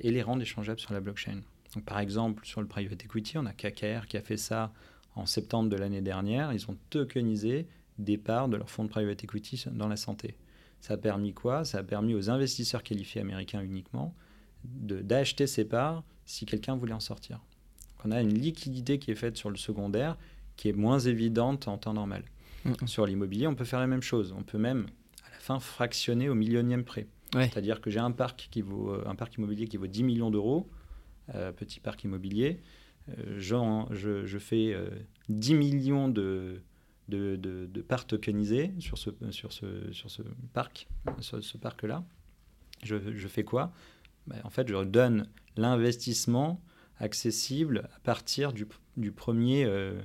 et 0.00 0.10
les 0.10 0.22
rendre 0.22 0.42
échangeables 0.42 0.80
sur 0.80 0.92
la 0.92 1.00
blockchain. 1.00 1.40
Donc, 1.74 1.84
par 1.84 1.98
exemple, 1.98 2.46
sur 2.46 2.62
le 2.62 2.66
private 2.66 3.04
equity, 3.04 3.36
on 3.38 3.46
a 3.46 3.52
KKR 3.52 4.06
qui 4.08 4.16
a 4.16 4.22
fait 4.22 4.38
ça 4.38 4.72
en 5.14 5.26
septembre 5.26 5.68
de 5.68 5.76
l'année 5.76 6.00
dernière. 6.00 6.52
Ils 6.52 6.70
ont 6.70 6.76
tokenisé 6.90 7.66
départ 7.98 8.48
de 8.48 8.56
leur 8.56 8.70
fonds 8.70 8.84
de 8.84 8.88
private 8.88 9.22
equity 9.22 9.64
dans 9.72 9.88
la 9.88 9.96
santé. 9.96 10.34
Ça 10.80 10.94
a 10.94 10.96
permis 10.96 11.34
quoi? 11.34 11.64
Ça 11.64 11.78
a 11.78 11.82
permis 11.82 12.14
aux 12.14 12.30
investisseurs 12.30 12.82
qualifiés 12.82 13.20
américains 13.20 13.60
uniquement 13.60 14.14
d'acheter 14.64 15.46
ces 15.46 15.64
parts 15.64 16.04
si 16.24 16.46
quelqu'un 16.46 16.76
voulait 16.76 16.92
en 16.92 17.00
sortir. 17.00 17.40
Donc 17.98 18.06
on 18.06 18.10
a 18.12 18.20
une 18.20 18.34
liquidité 18.34 18.98
qui 18.98 19.10
est 19.10 19.16
faite 19.16 19.36
sur 19.36 19.50
le 19.50 19.56
secondaire 19.56 20.16
qui 20.56 20.68
est 20.68 20.72
moins 20.72 20.98
évidente 20.98 21.68
en 21.68 21.78
temps 21.78 21.94
normal. 21.94 22.24
Sur 22.86 23.06
l'immobilier, 23.06 23.46
on 23.46 23.54
peut 23.54 23.64
faire 23.64 23.80
la 23.80 23.86
même 23.86 24.02
chose. 24.02 24.34
On 24.36 24.42
peut 24.42 24.58
même, 24.58 24.86
à 25.24 25.30
la 25.30 25.38
fin, 25.38 25.60
fractionner 25.60 26.28
au 26.28 26.34
millionième 26.34 26.84
près. 26.84 27.06
C'est-à-dire 27.32 27.80
que 27.80 27.90
j'ai 27.90 28.00
un 28.00 28.10
parc 28.10 28.48
qui 28.50 28.62
vaut 28.62 28.92
un 29.06 29.14
parc 29.14 29.36
immobilier 29.36 29.68
qui 29.68 29.76
vaut 29.76 29.86
10 29.86 30.02
millions 30.02 30.30
d'euros, 30.30 30.68
euh, 31.34 31.52
petit 31.52 31.78
parc 31.78 32.04
immobilier. 32.04 32.60
Euh, 33.10 33.36
je, 33.38 34.24
je, 34.24 34.38
fais 34.38 34.74
10 35.28 35.52
euh, 35.52 35.56
millions 35.56 36.08
de, 36.08 36.62
de, 37.08 37.36
de, 37.36 37.82
parts 37.82 38.06
tokenisées 38.06 38.72
sur 38.78 38.98
ce, 38.98 39.10
sur 39.30 39.52
ce, 39.52 39.92
sur 39.92 40.10
ce 40.10 40.22
parc, 40.52 40.88
sur 41.20 41.42
ce 41.42 41.58
parc-là, 41.58 42.04
je, 42.82 42.96
je, 43.14 43.28
fais 43.28 43.44
quoi? 43.44 43.72
Ben, 44.26 44.36
En 44.44 44.50
fait, 44.50 44.68
je 44.68 44.84
donne 44.84 45.28
l'investissement 45.56 46.62
accessible 46.98 47.88
à 47.94 48.00
partir 48.00 48.52
du, 48.52 48.66
du 48.96 49.12
premier 49.12 49.64
euh, 49.64 50.00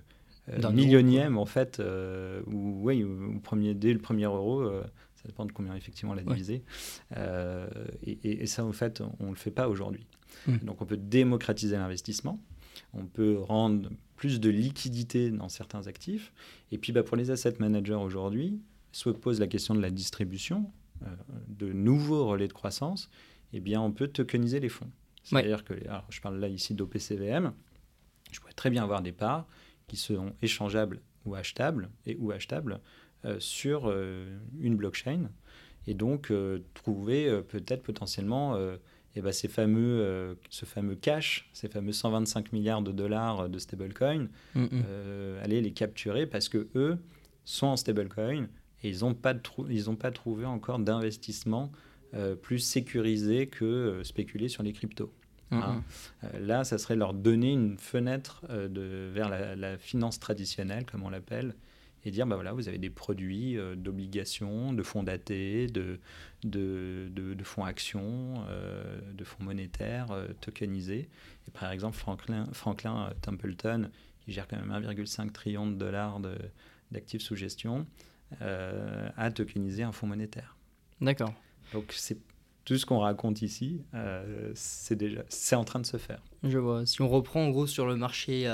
euh, 0.50 0.72
millionième, 0.72 1.38
en 1.38 1.46
fait, 1.46 1.80
euh, 1.80 2.42
ou, 2.48 2.82
oui, 2.84 3.04
ou, 3.04 3.40
premier, 3.40 3.74
dès 3.74 3.94
le 3.94 4.00
premier 4.00 4.26
euro, 4.26 4.64
ça 5.16 5.28
dépend 5.28 5.46
de 5.46 5.52
combien 5.52 5.76
effectivement 5.76 6.12
on 6.12 6.16
l'a 6.16 6.24
divisé. 6.24 6.64
Et, 8.06 8.42
et, 8.44 8.46
ça, 8.48 8.66
en 8.66 8.74
fait, 8.74 9.02
on 9.20 9.26
ne 9.26 9.30
le 9.30 9.36
fait 9.36 9.52
pas 9.52 9.70
aujourd'hui. 9.70 10.06
Mmh. 10.48 10.58
Donc, 10.58 10.82
on 10.82 10.86
peut 10.86 10.98
démocratiser 10.98 11.76
l'investissement 11.78 12.40
on 12.94 13.06
peut 13.06 13.38
rendre 13.40 13.90
plus 14.16 14.40
de 14.40 14.50
liquidité 14.50 15.30
dans 15.30 15.50
certains 15.50 15.88
actifs. 15.88 16.34
Et 16.72 16.78
puis 16.78 16.92
bah, 16.92 17.04
pour 17.04 17.18
les 17.18 17.32
asset 17.32 17.56
managers 17.60 17.94
aujourd'hui, 17.94 18.60
se 18.92 19.10
pose 19.10 19.40
la 19.40 19.48
question 19.48 19.74
de 19.76 19.82
la 19.82 19.90
distribution, 19.90 20.72
euh, 21.04 21.08
de 21.48 21.72
nouveaux 21.72 22.28
relais 22.28 22.48
de 22.48 22.54
croissance, 22.54 23.10
eh 23.54 23.60
bien 23.60 23.82
on 23.82 23.92
peut 23.92 24.08
tokeniser 24.08 24.60
les 24.60 24.70
fonds. 24.70 24.90
C'est-à-dire 25.24 25.64
que, 25.64 25.74
alors, 25.88 26.06
je 26.10 26.22
parle 26.22 26.40
là 26.40 26.48
ici 26.48 26.74
d'OPCVM, 26.74 27.54
je 28.32 28.40
pourrais 28.40 28.54
très 28.54 28.70
bien 28.70 28.84
avoir 28.84 29.02
des 29.02 29.12
parts 29.12 29.48
qui 29.88 29.96
seront 29.96 30.34
échangeables 30.42 31.02
ou 31.26 31.36
achetables, 31.36 31.90
et, 32.06 32.16
ou 32.18 32.32
achetables 32.32 32.80
euh, 33.26 33.40
sur 33.40 33.84
euh, 33.86 34.38
une 34.60 34.76
blockchain, 34.76 35.30
et 35.88 35.94
donc 35.94 36.32
trouver 36.74 37.42
peut-être 37.50 37.84
potentiellement 37.84 38.58
et 39.16 39.22
ben 39.22 39.32
ces 39.32 39.48
fameux, 39.48 40.02
euh, 40.02 40.36
ce 40.50 40.66
fameux 40.66 40.96
cash, 40.96 41.50
ces 41.54 41.68
fameux 41.68 41.92
125 41.92 42.52
milliards 42.52 42.82
de 42.82 42.92
dollars 42.92 43.48
de 43.48 43.60
stablecoin, 43.60 44.28
mm, 44.56 44.62
mm. 44.62 44.70
euh, 44.88 45.44
aller 45.44 45.62
les 45.62 45.72
capturer 45.72 46.26
parce 46.26 46.50
que 46.50 46.68
eux 46.76 46.98
sont 47.46 47.68
en 47.68 47.78
stablecoin 47.78 48.48
et 48.82 48.90
ils 48.90 49.02
n'ont 49.02 49.14
pas, 49.14 49.36
ils 49.70 49.96
pas 49.96 50.12
trouvé 50.12 50.46
encore 50.46 50.80
d'investissement 50.80 51.72
euh, 52.14 52.36
plus 52.36 52.60
sécurisé 52.60 53.48
que 53.48 54.02
spéculer 54.04 54.50
sur 54.50 54.64
les 54.64 54.74
cryptos. 54.74 55.12
Mm, 55.52 55.58
hein. 55.58 55.84
là, 56.40 56.64
ça 56.64 56.78
serait 56.78 56.96
leur 56.96 57.14
donner 57.14 57.52
une 57.52 57.78
fenêtre 57.78 58.44
de, 58.50 59.10
vers 59.14 59.30
la, 59.30 59.56
la, 59.56 59.78
finance 59.78 60.20
traditionnelle, 60.20 60.86
comme 60.86 61.04
on 61.04 61.10
l'appelle, 61.10 61.54
et 62.06 62.12
dire 62.12 62.28
bah 62.28 62.36
voilà, 62.36 62.54
vous 62.54 62.68
avez 62.68 62.78
des 62.78 62.90
produits 62.90 63.58
euh, 63.58 63.76
d'obligations, 63.76 64.74
de 64.74 64.84
fonds 64.84 65.04
datés, 65.04 65.68
de, 65.68 66.00
de, 66.44 67.10
de, 67.10 67.44
fonds 67.44 67.66
actions, 67.66 68.46
euh, 68.50 69.00
de 69.14 69.24
fonds 69.24 69.44
monétaires 69.44 70.12
euh, 70.12 70.28
tokenisés. 70.42 71.10
Et 71.48 71.52
par 71.52 71.72
exemple, 71.72 71.98
Franklin, 71.98 72.46
Franklin 72.52 73.12
Templeton, 73.22 73.90
qui 74.22 74.32
gère 74.32 74.48
quand 74.48 74.58
même 74.58 74.72
1,5 74.72 75.32
trillion 75.32 75.68
de 75.68 75.76
dollars 75.76 76.20
d'actifs 76.92 77.22
sous 77.22 77.36
gestion, 77.36 77.86
a 78.40 79.32
tokenisé 79.32 79.84
un 79.84 79.92
fonds 79.92 80.08
monétaire. 80.08 80.58
D'accord. 81.02 81.34
Donc 81.74 81.94
c'est 81.96 82.18
tout 82.66 82.78
ce 82.78 82.86
qu'on 82.86 83.00
raconte 83.00 83.42
ici, 83.42 83.82
c'est 84.56 84.96
déjà 84.96 85.24
c'est 85.30 85.56
en 85.56 85.66
train 85.66 85.80
de 85.80 85.86
se 85.86 85.98
faire. 85.98 86.22
Je 86.44 86.58
vois. 86.58 86.86
Si 86.86 87.02
on 87.02 87.10
reprend 87.10 87.44
en 87.44 87.50
gros 87.50 87.68
sur 87.68 87.86
le 87.86 87.96
marché 87.96 88.48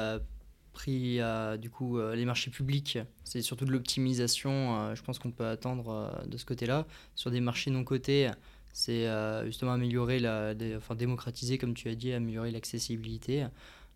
pris 0.73 1.19
du 1.59 1.69
coup 1.69 1.99
les 1.99 2.25
marchés 2.25 2.49
publics, 2.49 2.97
c'est 3.23 3.41
surtout 3.41 3.65
de 3.65 3.71
l'optimisation, 3.71 4.95
je 4.95 5.01
pense 5.03 5.19
qu'on 5.19 5.31
peut 5.31 5.45
attendre 5.45 6.23
de 6.25 6.37
ce 6.37 6.45
côté-là. 6.45 6.87
Sur 7.13 7.29
des 7.29 7.39
marchés 7.39 7.69
non 7.69 7.83
cotés, 7.83 8.31
c'est 8.73 9.07
justement 9.45 9.73
améliorer, 9.73 10.19
la, 10.19 10.53
enfin 10.77 10.95
démocratiser, 10.95 11.57
comme 11.57 11.73
tu 11.73 11.89
as 11.89 11.95
dit, 11.95 12.13
améliorer 12.13 12.51
l'accessibilité. 12.51 13.45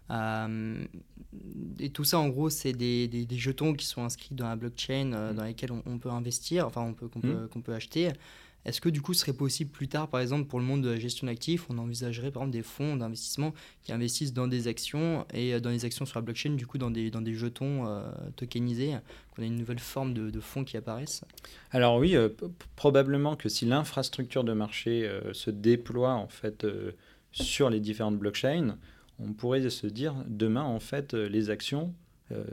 et 0.09 1.89
tout 1.89 2.03
ça, 2.03 2.19
en 2.19 2.29
gros, 2.29 2.49
c'est 2.49 2.73
des, 2.73 3.07
des, 3.07 3.37
jetons 3.37 3.73
qui 3.73 3.85
sont 3.85 4.03
inscrits 4.03 4.35
dans 4.35 4.47
la 4.47 4.55
blockchain, 4.55 5.05
mmh. 5.05 5.35
dans 5.35 5.43
lesquels 5.43 5.71
on, 5.71 5.97
peut 5.97 6.09
investir, 6.09 6.67
enfin, 6.67 6.81
on 6.81 6.93
peut, 6.93 7.07
qu'on, 7.07 7.19
mmh. 7.19 7.21
peut, 7.21 7.47
qu'on 7.47 7.61
peut 7.61 7.73
acheter. 7.73 8.11
Est-ce 8.65 8.79
que 8.79 8.89
du 8.89 9.01
coup, 9.01 9.13
ce 9.13 9.21
serait 9.21 9.33
possible 9.33 9.71
plus 9.71 9.87
tard, 9.87 10.07
par 10.07 10.21
exemple, 10.21 10.47
pour 10.47 10.59
le 10.59 10.65
monde 10.65 10.81
de 10.81 10.89
la 10.89 10.99
gestion 10.99 11.27
d'actifs, 11.27 11.65
on 11.69 11.77
envisagerait 11.77 12.31
par 12.31 12.43
exemple 12.43 12.57
des 12.57 12.63
fonds 12.63 12.95
d'investissement 12.95 13.53
qui 13.81 13.91
investissent 13.91 14.33
dans 14.33 14.47
des 14.47 14.67
actions 14.67 15.25
et 15.33 15.53
euh, 15.53 15.59
dans 15.59 15.69
les 15.69 15.85
actions 15.85 16.05
sur 16.05 16.17
la 16.17 16.23
blockchain, 16.23 16.51
du 16.51 16.65
coup, 16.65 16.77
dans 16.77 16.91
des, 16.91 17.09
dans 17.11 17.21
des 17.21 17.33
jetons 17.33 17.85
euh, 17.87 18.09
tokenisés, 18.35 18.95
qu'on 19.31 19.43
a 19.43 19.45
une 19.45 19.57
nouvelle 19.57 19.79
forme 19.79 20.13
de, 20.13 20.29
de 20.29 20.39
fonds 20.39 20.63
qui 20.63 20.77
apparaissent 20.77 21.23
Alors 21.71 21.97
oui, 21.97 22.15
euh, 22.15 22.29
probablement 22.75 23.35
que 23.35 23.49
si 23.49 23.65
l'infrastructure 23.65 24.43
de 24.43 24.53
marché 24.53 25.09
se 25.33 25.49
déploie 25.49 26.13
en 26.13 26.27
fait 26.27 26.65
sur 27.31 27.69
les 27.69 27.79
différentes 27.79 28.17
blockchains, 28.17 28.77
on 29.19 29.33
pourrait 29.33 29.69
se 29.69 29.87
dire 29.87 30.15
demain 30.27 30.63
en 30.63 30.79
fait 30.79 31.13
les 31.13 31.49
actions 31.49 31.93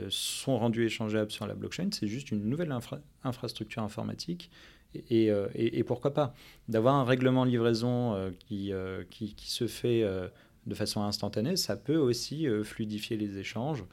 sont 0.09 0.57
rendues 0.57 0.85
échangeables 0.85 1.31
sur 1.31 1.47
la 1.47 1.55
blockchain. 1.55 1.89
C'est 1.91 2.07
juste 2.07 2.31
une 2.31 2.43
nouvelle 2.45 2.75
infrastructure 3.23 3.81
informatique 3.81 4.51
euh, 5.11 5.47
et, 5.55 5.79
et, 5.79 5.83
pourquoi 5.83 6.13
pas 6.13 6.33
D'avoir 6.67 6.95
un 6.95 7.03
règlement 7.03 7.43
livraison 7.43 8.13
euh, 8.13 8.31
qui, 8.39 8.73
euh, 8.73 9.03
qui, 9.09 9.33
qui, 9.35 9.49
se 9.49 9.67
fait 9.67 10.05
de 10.67 10.75
façon 10.75 11.01
instantanée, 11.01 11.55
ça 11.55 11.75
peut 11.75 11.97
aussi 11.97 12.47
fluidifier 12.63 13.17
les 13.17 13.37
échanges. 13.37 13.83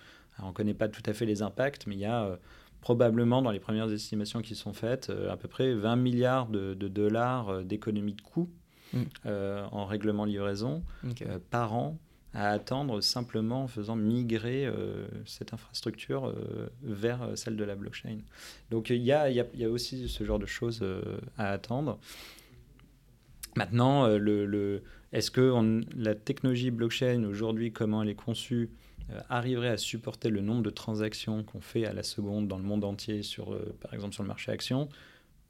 on 0.43 0.49
ne 0.49 0.53
connaît 0.53 0.75
pas 0.75 0.89
tout 0.89 1.03
à 1.07 1.13
fait 1.13 1.27
les 1.27 1.43
impacts, 1.43 1.87
mais 1.87 1.95
il 1.95 2.01
y 2.01 2.05
a 2.05 2.39
probablement 2.81 3.43
dans 3.43 3.51
les 3.51 3.59
premières 3.59 3.91
estimations 3.91 4.43
qui 4.43 4.55
sont 4.55 4.73
faites 4.73 5.11
à 5.31 5.37
peu 5.37 5.49
près 5.49 5.75
20 5.75 5.97
milliards 5.97 6.49
de, 6.49 6.75
dollars 6.75 7.65
d'économie 7.65 8.15
de 8.15 8.21
coûts 8.21 8.51
mmh. 8.93 9.03
en 9.25 9.87
règlement 9.87 10.25
livraison 10.25 10.85
par 11.51 11.75
an 11.75 11.99
à 12.35 12.51
attendre 12.51 13.01
simplement 13.01 13.65
en 13.65 13.69
faisant 13.69 13.97
migrer 13.97 14.67
euh, 14.67 15.07
cette 15.25 15.55
infrastructure 15.55 16.27
euh, 16.27 16.69
vers 16.83 17.23
euh, 17.23 17.37
celle 17.37 17.57
de 17.57 17.65
la 17.65 17.75
blockchain. 17.75 18.19
Donc 18.71 18.91
il 18.91 19.03
y 19.03 19.13
a, 19.13 19.45
aussi 19.71 20.09
ce 20.09 20.25
genre 20.25 20.39
de 20.39 20.47
choses 20.47 20.85
à 21.37 21.51
attendre. 21.51 21.99
Maintenant, 23.57 24.07
est-ce 25.13 25.31
que 25.31 25.83
la 25.97 26.15
technologie 26.15 26.71
blockchain 26.71 27.25
aujourd'hui, 27.25 27.73
comment 27.73 28.03
elle 28.03 28.11
est 28.11 28.15
conçue, 28.15 28.71
arriverait 29.31 29.71
à 29.71 29.79
supporter 29.79 30.29
le 30.29 30.43
nombre 30.43 30.63
de 30.63 30.71
transactions 30.71 31.43
qu'on 31.43 31.61
fait 31.61 31.87
à 31.87 31.93
la 31.93 32.03
seconde 32.03 32.47
dans 32.47 32.59
le 32.59 32.63
monde 32.63 32.85
entier, 32.85 33.23
sur, 33.23 33.59
par 33.81 33.95
exemple 33.95 34.15
sur 34.15 34.23
le 34.23 34.29
marché 34.29 34.53
action? 34.53 34.89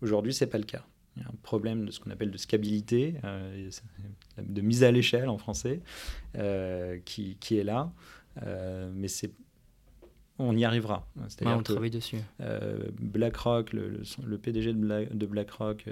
Aujourd'hui, 0.00 0.32
ce 0.32 0.44
n'est 0.44 0.50
pas 0.50 0.58
le 0.58 0.64
cas. 0.64 0.84
Il 1.18 1.22
y 1.22 1.24
a 1.24 1.28
un 1.28 1.36
problème 1.42 1.84
de 1.84 1.90
ce 1.90 2.00
qu'on 2.00 2.10
appelle 2.10 2.30
de 2.30 2.36
scalabilité, 2.36 3.14
euh, 3.24 3.70
de 4.40 4.60
mise 4.60 4.84
à 4.84 4.92
l'échelle 4.92 5.28
en 5.28 5.38
français, 5.38 5.80
euh, 6.36 6.98
qui, 7.04 7.36
qui, 7.40 7.58
est 7.58 7.64
là. 7.64 7.92
Euh, 8.42 8.90
mais 8.94 9.08
c'est 9.08 9.32
on 10.40 10.56
y 10.56 10.64
arrivera. 10.64 11.04
on 11.44 11.62
travaille 11.62 11.90
dessus. 11.90 12.18
BlackRock, 13.00 13.72
le, 13.72 14.02
le, 14.24 14.38
PDG 14.38 14.72
de, 14.72 15.26
BlackRock 15.26 15.86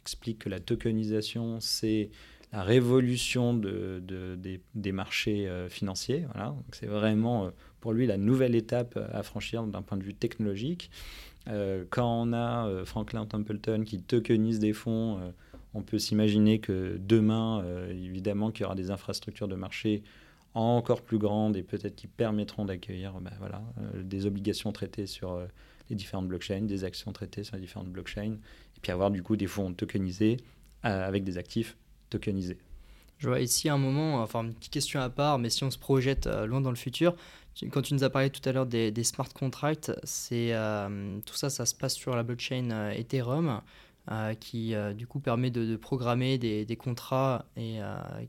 explique 0.00 0.38
que 0.38 0.48
la 0.48 0.58
tokenisation, 0.58 1.60
c'est 1.60 2.08
la 2.50 2.62
révolution 2.62 3.52
de, 3.52 4.02
de, 4.02 4.36
des, 4.36 4.62
des, 4.74 4.92
marchés 4.92 5.50
financiers. 5.68 6.24
Voilà. 6.32 6.54
C'est 6.72 6.86
vraiment 6.86 7.50
pour 7.80 7.92
lui 7.92 8.06
la 8.06 8.16
nouvelle 8.16 8.54
étape 8.54 8.98
à 9.12 9.22
franchir 9.22 9.64
d'un 9.64 9.82
point 9.82 9.98
de 9.98 10.02
vue 10.02 10.14
technologique. 10.14 10.90
Euh, 11.48 11.84
quand 11.90 12.22
on 12.22 12.32
a 12.32 12.66
euh, 12.66 12.84
Franklin 12.84 13.26
Templeton 13.26 13.84
qui 13.84 14.00
tokenise 14.00 14.58
des 14.58 14.72
fonds, 14.72 15.18
euh, 15.18 15.30
on 15.74 15.82
peut 15.82 15.98
s'imaginer 15.98 16.58
que 16.58 16.98
demain, 16.98 17.64
évidemment, 17.90 18.50
qu'il 18.50 18.62
y 18.62 18.64
aura 18.64 18.74
des 18.74 18.90
infrastructures 18.90 19.46
de 19.46 19.54
marché 19.54 20.02
encore 20.54 21.00
plus 21.02 21.18
grandes 21.18 21.56
et 21.56 21.62
peut-être 21.62 21.94
qui 21.94 22.08
permettront 22.08 22.64
d'accueillir 22.64 23.20
ben 23.20 23.30
voilà, 23.38 23.62
des 23.94 24.26
obligations 24.26 24.72
traitées 24.72 25.06
sur 25.06 25.40
les 25.88 25.94
différentes 25.94 26.26
blockchains, 26.26 26.62
des 26.62 26.82
actions 26.82 27.12
traitées 27.12 27.44
sur 27.44 27.54
les 27.54 27.62
différentes 27.62 27.86
blockchains, 27.86 28.32
et 28.32 28.80
puis 28.82 28.90
avoir 28.90 29.12
du 29.12 29.22
coup 29.22 29.36
des 29.36 29.46
fonds 29.46 29.72
tokenisés 29.72 30.38
avec 30.82 31.22
des 31.22 31.38
actifs 31.38 31.76
tokenisés. 32.08 32.58
Je 33.18 33.28
vois 33.28 33.38
ici 33.38 33.68
un 33.68 33.78
moment, 33.78 34.20
enfin 34.20 34.42
une 34.42 34.54
petite 34.54 34.72
question 34.72 34.98
à 34.98 35.08
part, 35.08 35.38
mais 35.38 35.50
si 35.50 35.62
on 35.62 35.70
se 35.70 35.78
projette 35.78 36.26
loin 36.26 36.60
dans 36.60 36.70
le 36.70 36.76
futur, 36.76 37.14
quand 37.68 37.82
tu 37.82 37.94
nous 37.94 38.04
as 38.04 38.10
parlé 38.10 38.30
tout 38.30 38.46
à 38.48 38.52
l'heure 38.52 38.66
des, 38.66 39.04
smart 39.04 39.28
contracts, 39.28 39.92
c'est 40.04 40.52
euh, 40.52 41.18
tout 41.26 41.34
ça, 41.34 41.50
ça 41.50 41.66
se 41.66 41.74
passe 41.74 41.94
sur 41.94 42.16
la 42.16 42.22
blockchain 42.22 42.70
euh, 42.70 42.90
Ethereum, 42.92 43.60
euh, 44.10 44.34
qui 44.34 44.74
du 44.94 45.06
coup 45.06 45.20
permet 45.20 45.50
de, 45.50 45.76
programmer 45.76 46.38
des, 46.38 46.76
contrats 46.76 47.44
et 47.56 47.80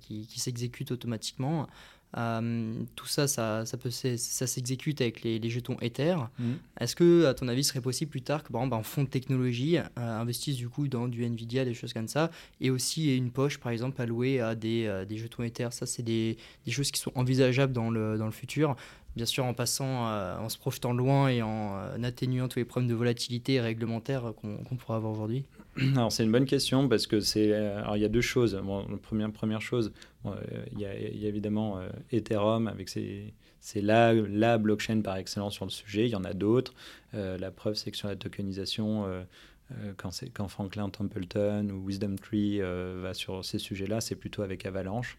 qui, 0.01 0.27
qui 0.27 0.39
s'exécutent 0.39 0.91
automatiquement. 0.91 1.67
tout 2.13 3.05
ça, 3.05 3.27
ça, 3.27 3.65
ça, 3.65 3.77
peut, 3.77 3.89
ça 3.89 4.17
s'exécute 4.47 4.99
avec 4.99 5.23
les, 5.23 5.49
jetons 5.49 5.77
Ether. 5.81 6.17
Mmh. 6.37 6.51
Est-ce 6.81 6.95
que, 6.95 7.25
à 7.25 7.33
ton 7.33 7.47
avis, 7.47 7.63
serait 7.63 7.81
possible 7.81 8.11
plus 8.11 8.21
tard 8.21 8.43
que, 8.43 8.51
par 8.51 8.61
exemple, 8.61 8.81
un 8.81 8.83
fonds 8.83 9.05
de 9.05 9.09
technologie 9.09 9.77
investisse 9.95 10.57
du 10.57 10.67
coup 10.67 10.87
dans 10.89 11.07
du 11.07 11.23
Nvidia, 11.23 11.63
des 11.63 11.73
choses 11.73 11.93
comme 11.93 12.09
ça, 12.09 12.29
et 12.59 12.69
aussi 12.69 13.15
une 13.15 13.31
poche, 13.31 13.57
par 13.57 13.71
exemple, 13.71 14.01
allouée 14.01 14.41
à 14.41 14.55
des, 14.55 15.05
des 15.07 15.17
jetons 15.17 15.43
Ether? 15.43 15.69
Ça, 15.71 15.85
c'est 15.85 16.03
des, 16.03 16.37
des, 16.65 16.71
choses 16.71 16.91
qui 16.91 16.99
sont 16.99 17.13
envisageables 17.15 17.73
dans 17.73 17.89
le, 17.89 18.17
dans 18.17 18.25
le 18.25 18.31
futur 18.31 18.75
bien 19.15 19.25
sûr 19.25 19.45
en 19.45 19.53
passant, 19.53 20.07
euh, 20.07 20.37
en 20.37 20.49
se 20.49 20.57
projetant 20.57 20.93
loin 20.93 21.27
et 21.29 21.41
en 21.41 21.77
euh, 21.77 22.03
atténuant 22.03 22.47
tous 22.47 22.59
les 22.59 22.65
problèmes 22.65 22.89
de 22.89 22.95
volatilité 22.95 23.59
réglementaire 23.59 24.33
qu'on 24.35 24.75
pourrait 24.75 24.95
avoir 24.95 25.11
aujourd'hui 25.11 25.45
Alors 25.95 26.11
c'est 26.11 26.23
une 26.23 26.31
bonne 26.31 26.45
question 26.45 26.87
parce 26.87 27.07
que 27.07 27.19
c'est, 27.19 27.51
euh, 27.51 27.79
alors 27.79 27.97
il 27.97 28.01
y 28.01 28.05
a 28.05 28.09
deux 28.09 28.21
choses. 28.21 28.61
Première 29.01 29.31
première 29.31 29.61
chose, 29.61 29.93
il, 30.25 30.79
y 30.79 30.85
a, 30.85 30.93
évidemment 30.93 31.79
Ethereum 32.11 32.67
avec 32.67 32.89
c'est 32.89 33.81
la, 33.81 34.13
la 34.13 34.57
blockchain 34.57 35.01
par 35.01 35.17
excellence 35.17 35.53
sur 35.53 35.65
le 35.65 35.71
sujet. 35.71 36.07
Il 36.07 36.11
y 36.11 36.15
en 36.15 36.25
a 36.25 36.33
d'autres. 36.33 36.73
la 37.13 37.51
preuve, 37.51 37.75
c'est 37.75 37.91
que 37.91 37.97
sur 37.97 38.09
la 38.09 38.17
tokenisation, 38.17 39.05
quand, 39.95 40.11
quand, 40.33 40.47
Franklin 40.49 40.89
Templeton 40.89 41.69
ou 41.69 41.87
Wisdom 41.87 42.15
Tree 42.17 42.59
va 42.59 43.13
sur 43.13 43.45
ces 43.45 43.57
sujets-là, 43.57 44.01
c'est 44.01 44.15
plutôt 44.15 44.41
avec 44.41 44.65
Avalanche. 44.65 45.17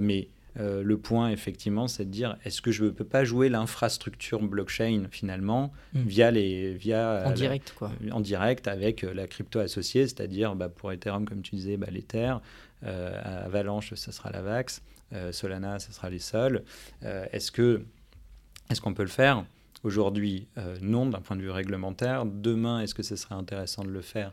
mais 0.00 0.28
euh, 0.58 0.82
le 0.82 0.98
point, 0.98 1.30
effectivement, 1.30 1.88
c'est 1.88 2.04
de 2.04 2.10
dire 2.10 2.36
est-ce 2.44 2.62
que 2.62 2.70
je 2.70 2.84
ne 2.84 2.90
peux 2.90 3.04
pas 3.04 3.24
jouer 3.24 3.48
l'infrastructure 3.48 4.40
blockchain 4.40 5.08
finalement 5.10 5.72
hmm. 5.94 6.02
via 6.02 6.30
les 6.30 6.74
via 6.74 7.24
en 7.26 7.32
direct 7.32 7.74
quoi 7.76 7.90
en 8.12 8.20
direct 8.20 8.68
avec 8.68 9.02
euh, 9.02 9.12
la 9.12 9.26
crypto 9.26 9.58
associée, 9.58 10.06
c'est-à-dire 10.06 10.54
bah, 10.54 10.68
pour 10.68 10.92
Ethereum 10.92 11.26
comme 11.26 11.42
tu 11.42 11.56
disais, 11.56 11.76
bah, 11.76 11.88
l'Ether, 11.90 12.34
euh, 12.84 13.44
Avalanche, 13.44 13.94
ça 13.94 14.12
sera 14.12 14.30
la 14.30 14.42
Vax, 14.42 14.82
Solana, 15.30 15.78
ça 15.78 15.92
sera 15.92 16.10
les 16.10 16.18
Sols. 16.18 16.64
est-ce 17.02 17.52
que 17.52 17.84
est-ce 18.70 18.80
qu'on 18.80 18.94
peut 18.94 19.02
le 19.02 19.08
faire 19.08 19.44
Aujourd'hui, 19.84 20.48
non, 20.80 21.06
d'un 21.06 21.20
point 21.20 21.36
de 21.36 21.42
vue 21.42 21.50
réglementaire. 21.50 22.24
Demain, 22.24 22.80
est-ce 22.80 22.94
que 22.94 23.02
ce 23.02 23.14
serait 23.14 23.34
intéressant 23.34 23.84
de 23.84 23.90
le 23.90 24.00
faire? 24.00 24.32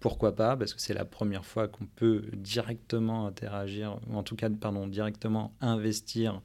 Pourquoi 0.00 0.34
pas 0.34 0.56
Parce 0.56 0.74
que 0.74 0.80
c'est 0.80 0.94
la 0.94 1.04
première 1.04 1.44
fois 1.44 1.68
qu'on 1.68 1.86
peut 1.86 2.24
directement 2.34 3.26
interagir, 3.26 3.98
ou 4.08 4.16
en 4.16 4.22
tout 4.22 4.36
cas, 4.36 4.48
pardon, 4.50 4.86
directement 4.86 5.52
investir 5.60 6.40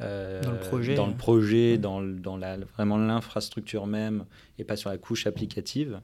euh, 0.00 0.40
dans 0.42 0.52
le 0.52 0.58
projet, 0.58 0.94
dans, 0.94 1.06
le 1.06 1.14
projet, 1.14 1.78
dans, 1.78 2.02
dans 2.02 2.36
la, 2.36 2.56
vraiment 2.56 2.96
l'infrastructure 2.96 3.86
même, 3.86 4.24
et 4.58 4.64
pas 4.64 4.76
sur 4.76 4.90
la 4.90 4.98
couche 4.98 5.26
applicative, 5.26 6.00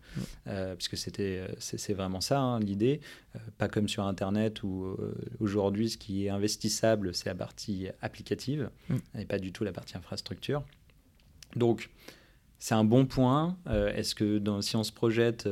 euh, 0.47 0.75
puisque 0.75 0.97
c'était, 0.97 1.47
c'est, 1.59 1.95
vraiment 1.95 2.21
ça 2.21 2.41
hein, 2.41 2.61
l'idée. 2.61 3.01
Euh, 3.35 3.39
pas 3.57 3.69
comme 3.69 3.89
sur 3.89 4.05
Internet 4.05 4.63
où 4.63 4.97
aujourd'hui, 5.41 5.91
ce 5.91 5.99
qui 5.99 6.27
est 6.27 6.31
investissable, 6.31 7.15
c'est 7.15 7.27
la 7.27 7.35
partie 7.35 7.89
applicative, 8.03 8.71
et 9.17 9.25
pas 9.25 9.39
du 9.39 9.53
tout 9.53 9.65
la 9.65 9.73
partie 9.73 9.97
infrastructure. 9.97 10.63
Donc, 11.57 11.91
c'est 12.59 12.75
un 12.75 12.85
bon 12.85 13.07
point. 13.07 13.57
est-ce 13.67 14.15
que 14.15 14.41
si 14.61 14.77
on 14.77 14.83
se 14.83 14.93
projette 14.93 15.49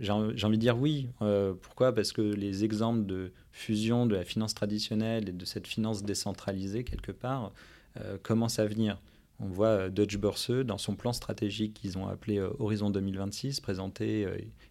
j'ai 0.00 0.10
envie 0.10 0.56
de 0.56 0.60
dire 0.60 0.78
oui. 0.78 1.08
Euh, 1.22 1.54
pourquoi? 1.60 1.94
Parce 1.94 2.12
que 2.12 2.22
les 2.22 2.64
exemples 2.64 3.06
de 3.06 3.32
fusion 3.52 4.06
de 4.06 4.14
la 4.14 4.24
finance 4.24 4.54
traditionnelle 4.54 5.28
et 5.28 5.32
de 5.32 5.44
cette 5.44 5.66
finance 5.66 6.02
décentralisée, 6.02 6.84
quelque 6.84 7.12
part, 7.12 7.52
euh, 8.00 8.18
commencent 8.22 8.58
à 8.58 8.66
venir. 8.66 9.00
On 9.38 9.46
voit 9.46 9.68
euh, 9.68 9.88
Deutsche 9.88 10.18
Börse, 10.18 10.50
dans 10.50 10.78
son 10.78 10.94
plan 10.94 11.12
stratégique 11.12 11.74
qu'ils 11.74 11.98
ont 11.98 12.08
appelé 12.08 12.40
Horizon 12.40 12.90
2026, 12.90 13.60
présenté 13.60 14.26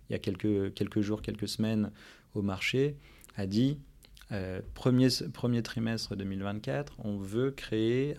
il 0.10 0.14
y 0.14 0.16
a 0.16 0.20
quelques, 0.20 1.02
jours, 1.02 1.22
quelques 1.22 1.48
semaines 1.48 1.92
au 2.34 2.42
marché, 2.42 2.98
a 3.38 3.46
dit 3.46 3.78
premier, 4.74 5.08
premier 5.34 5.62
trimestre 5.64 6.16
2024, 6.16 6.94
on 7.04 7.18
veut 7.18 7.52
créer 7.52 8.16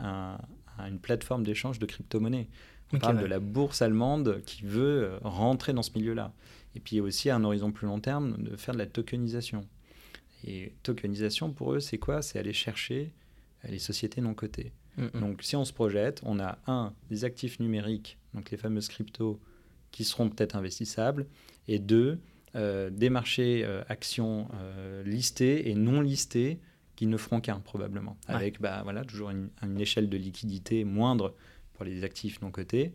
une 0.79 0.99
plateforme 1.01 1.43
d'échange 1.43 1.79
de 1.79 1.87
crypto-monnaies. 1.87 2.49
On 2.93 2.99
parle 2.99 3.21
de 3.21 3.27
la 3.27 3.41
bourse 3.41 3.83
allemande 3.83 4.43
qui 4.47 4.63
veut 4.63 5.19
rentrer 5.23 5.73
dans 5.73 5.83
ce 5.83 5.91
milieu-là. 5.97 6.33
Et 6.75 6.81
puis 6.81 7.01
aussi, 7.01 7.31
à 7.31 7.37
un 7.37 7.43
horizon 7.43 7.73
plus 7.73 7.87
long 7.87 8.01
terme, 8.01 8.37
de 8.43 8.55
faire 8.57 8.75
de 8.75 8.79
la 8.79 8.87
tokenisation. 8.87 9.67
Et 10.47 10.73
tokenisation, 10.83 11.51
pour 11.53 11.75
eux, 11.75 11.81
c'est 11.81 11.99
quoi? 11.99 12.23
C'est 12.23 12.39
aller 12.39 12.53
chercher 12.53 13.13
les 13.69 13.79
sociétés 13.79 14.21
non 14.21 14.35
cotées. 14.35 14.73
Mm. 14.97 15.21
Donc 15.21 15.43
si 15.43 15.57
on 15.57 15.65
se 15.65 15.73
projette, 15.73 16.21
on 16.25 16.39
a 16.39 16.59
un, 16.67 16.93
des 17.11 17.25
actifs 17.25 17.61
numériques, 17.61 18.19
donc 18.35 18.51
les 18.51 18.57
fameuses 18.57 18.89
cryptos, 18.89 19.41
qui 19.91 20.05
seront 20.05 20.29
peut-être 20.29 20.57
investissables, 20.57 21.27
et 21.69 21.79
deux, 21.79 22.19
euh, 22.55 22.91
des 22.91 23.11
marchés 23.11 23.63
euh, 23.65 23.83
actions 23.89 24.49
euh, 24.55 25.03
listés 25.03 25.71
et 25.71 25.75
non 25.75 26.01
listés 26.01 26.59
qui 26.95 27.07
ne 27.07 27.17
feront 27.19 27.41
qu'un 27.41 27.61
probablement, 27.61 28.17
avec 28.27 28.61
bah, 28.61 28.81
voilà, 28.83 29.05
toujours 29.05 29.31
une, 29.31 29.51
échelle 29.79 30.09
de 30.09 30.17
liquidité 30.17 30.85
moindre 30.85 31.35
pour 31.77 31.85
les 31.85 32.05
actifs 32.05 32.41
non 32.43 32.51
cotés, 32.51 32.93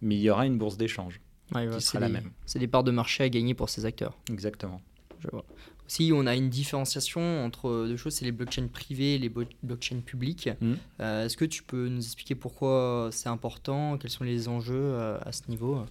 mais 0.00 0.16
il 0.16 0.20
y 0.20 0.30
aura 0.30 0.46
une 0.46 0.58
bourse 0.58 0.76
d'échange 0.76 1.20
qui 1.52 1.80
sera 1.80 2.00
la 2.00 2.08
même. 2.08 2.30
C'est 2.46 2.58
des 2.58 2.66
parts 2.66 2.84
de 2.84 2.90
marché 2.90 3.24
à 3.24 3.28
gagner 3.28 3.54
pour 3.54 3.68
ces 3.68 3.84
acteurs. 3.84 4.18
Exactement. 4.30 4.80
Je 5.20 5.28
vois. 5.30 5.44
Aussi, 5.86 6.10
on 6.14 6.26
a 6.26 6.34
une 6.34 6.48
différenciation 6.48 7.44
entre 7.44 7.86
deux 7.86 7.96
choses, 7.96 8.14
c'est 8.14 8.24
les 8.24 8.32
blockchains 8.32 8.68
privées 8.68 9.16
et 9.16 9.18
les 9.18 9.30
blockchains 9.62 10.00
publiques. 10.00 10.48
Mmh. 10.60 10.74
Est-ce 11.00 11.36
que 11.36 11.44
tu 11.44 11.62
peux 11.62 11.88
nous 11.88 12.02
expliquer 12.02 12.34
pourquoi 12.34 13.10
c'est 13.12 13.28
important, 13.28 13.98
quels 13.98 14.10
sont 14.10 14.24
les 14.24 14.48
enjeux 14.48 14.96
à 14.96 15.30
ce 15.32 15.42
niveau? 15.48 15.84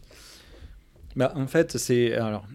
Bah, 1.16 1.32
En 1.36 1.48
fait, 1.48 1.78
c'est... 1.78 2.14
Alors, 2.16 2.48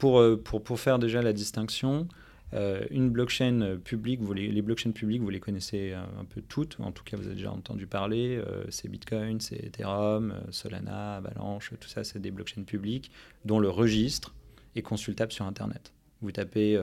pour, 0.00 0.18
euh, 0.18 0.36
pour, 0.36 0.64
pour, 0.64 0.80
faire 0.80 0.98
déjà 0.98 1.22
la 1.22 1.32
distinction, 1.32 2.08
euh, 2.54 2.84
une 2.90 3.10
blockchain 3.10 3.78
publique, 3.84 4.20
les, 4.34 4.62
blockchains 4.62 4.90
publiques, 4.90 5.22
vous 5.22 5.30
les 5.30 5.40
connaissez 5.40 5.92
un, 5.92 6.24
peu 6.24 6.42
toutes, 6.42 6.78
en 6.80 6.92
tout 6.92 7.04
cas 7.04 7.16
vous 7.16 7.26
avez 7.26 7.36
déjà 7.36 7.52
entendu 7.52 7.86
parler, 7.86 8.36
euh, 8.36 8.64
c'est 8.70 8.88
Bitcoin, 8.88 9.40
c'est 9.40 9.64
Ethereum, 9.64 10.34
Solana, 10.50 11.16
Avalanche, 11.16 11.72
tout 11.80 11.88
ça 11.88 12.04
c'est 12.04 12.18
des 12.18 12.30
blockchains 12.30 12.64
publiques 12.64 13.10
dont 13.44 13.60
le 13.60 13.68
registre 13.68 14.34
est 14.76 14.82
consultable 14.82 15.32
sur 15.32 15.46
Internet. 15.46 15.92
Vous 16.22 16.32
tapez 16.32 16.78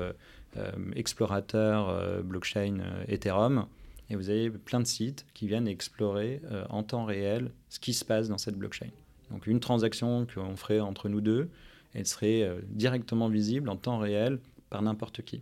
explorateur 0.95 2.23
blockchain 2.23 2.80
Ethereum 3.08 3.67
et 4.10 4.15
vous 4.15 4.32
avez 4.32 4.49
plein 4.49 4.80
de 4.80 4.88
sites 4.88 5.27
qui 5.36 5.47
viennent 5.47 5.67
explorer 5.67 6.41
en 6.69 6.82
temps 6.82 7.06
réel 7.06 7.51
ce 7.69 7.80
qui 7.80 7.93
se 7.93 8.03
passe 8.03 8.30
dans 8.30 8.39
cette 8.39 8.56
blockchain. 8.56 8.89
Donc 9.32 9.47
une 9.47 9.60
transaction 9.60 10.25
qu'on 10.25 10.56
ferait 10.56 10.80
entre 10.80 11.10
nous 11.10 11.21
deux, 11.21 11.49
elle 11.93 12.06
serait 12.06 12.43
euh, 12.43 12.60
directement 12.69 13.30
visible 13.30 13.69
en 13.69 13.75
temps 13.75 13.97
réel 13.97 14.39
par 14.69 14.82
n'importe 14.82 15.21
qui. 15.21 15.41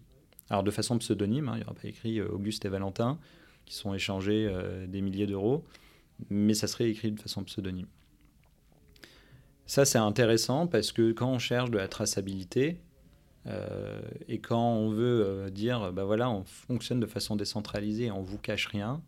Alors 0.50 0.64
de 0.64 0.72
façon 0.72 0.98
pseudonyme, 0.98 1.50
hein, 1.50 1.54
il 1.56 1.60
n'y 1.60 1.64
aura 1.64 1.74
pas 1.74 1.88
écrit 1.88 2.20
euh, 2.20 2.28
Auguste 2.28 2.66
et 2.66 2.70
Valentin 2.70 3.20
qui 3.66 3.74
sont 3.74 3.94
échangés 3.94 4.48
euh, 4.48 4.86
des 4.86 5.02
milliers 5.02 5.26
d'euros, 5.26 5.66
mais 6.30 6.54
ça 6.54 6.68
serait 6.68 6.90
écrit 6.90 7.12
de 7.12 7.20
façon 7.20 7.44
pseudonyme. 7.44 7.88
Ça 9.66 9.86
c'est 9.86 9.98
intéressant 9.98 10.68
parce 10.68 10.92
que 10.92 11.12
quand 11.12 11.32
on 11.32 11.40
cherche 11.40 11.72
de 11.72 11.78
la 11.78 11.88
traçabilité 11.88 12.80
et 14.28 14.40
quand 14.40 14.74
on 14.74 14.90
veut 14.90 15.52
dire 15.52 15.94
bah 15.94 16.04
voilà 16.04 16.32
on 16.32 16.44
fonctionne 16.44 17.00
de 17.00 17.06
façon 17.06 17.36
décentralisée 17.36 18.06
et 18.06 18.12
on 18.12 18.24
vous 18.24 18.40
cache 18.40 18.66
rien, 18.66 19.04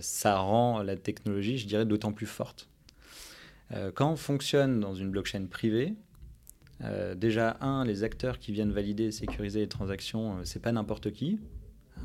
ça 0.00 0.38
rend 0.38 0.82
la 0.82 0.96
technologie 0.96 1.56
je 1.56 1.66
dirais 1.66 1.86
d'autant 1.86 2.12
plus 2.12 2.26
forte. 2.26 2.68
quand 3.94 4.10
on 4.10 4.16
fonctionne 4.16 4.80
dans 4.80 4.94
une 4.94 5.10
blockchain 5.10 5.46
privée, 5.46 5.94
euh, 6.84 7.14
déjà, 7.14 7.56
un, 7.60 7.84
les 7.84 8.04
acteurs 8.04 8.38
qui 8.38 8.52
viennent 8.52 8.72
valider 8.72 9.04
et 9.04 9.12
sécuriser 9.12 9.60
les 9.60 9.68
transactions, 9.68 10.38
euh, 10.38 10.40
c'est 10.44 10.60
pas 10.60 10.72
n'importe 10.72 11.10
qui. 11.12 11.38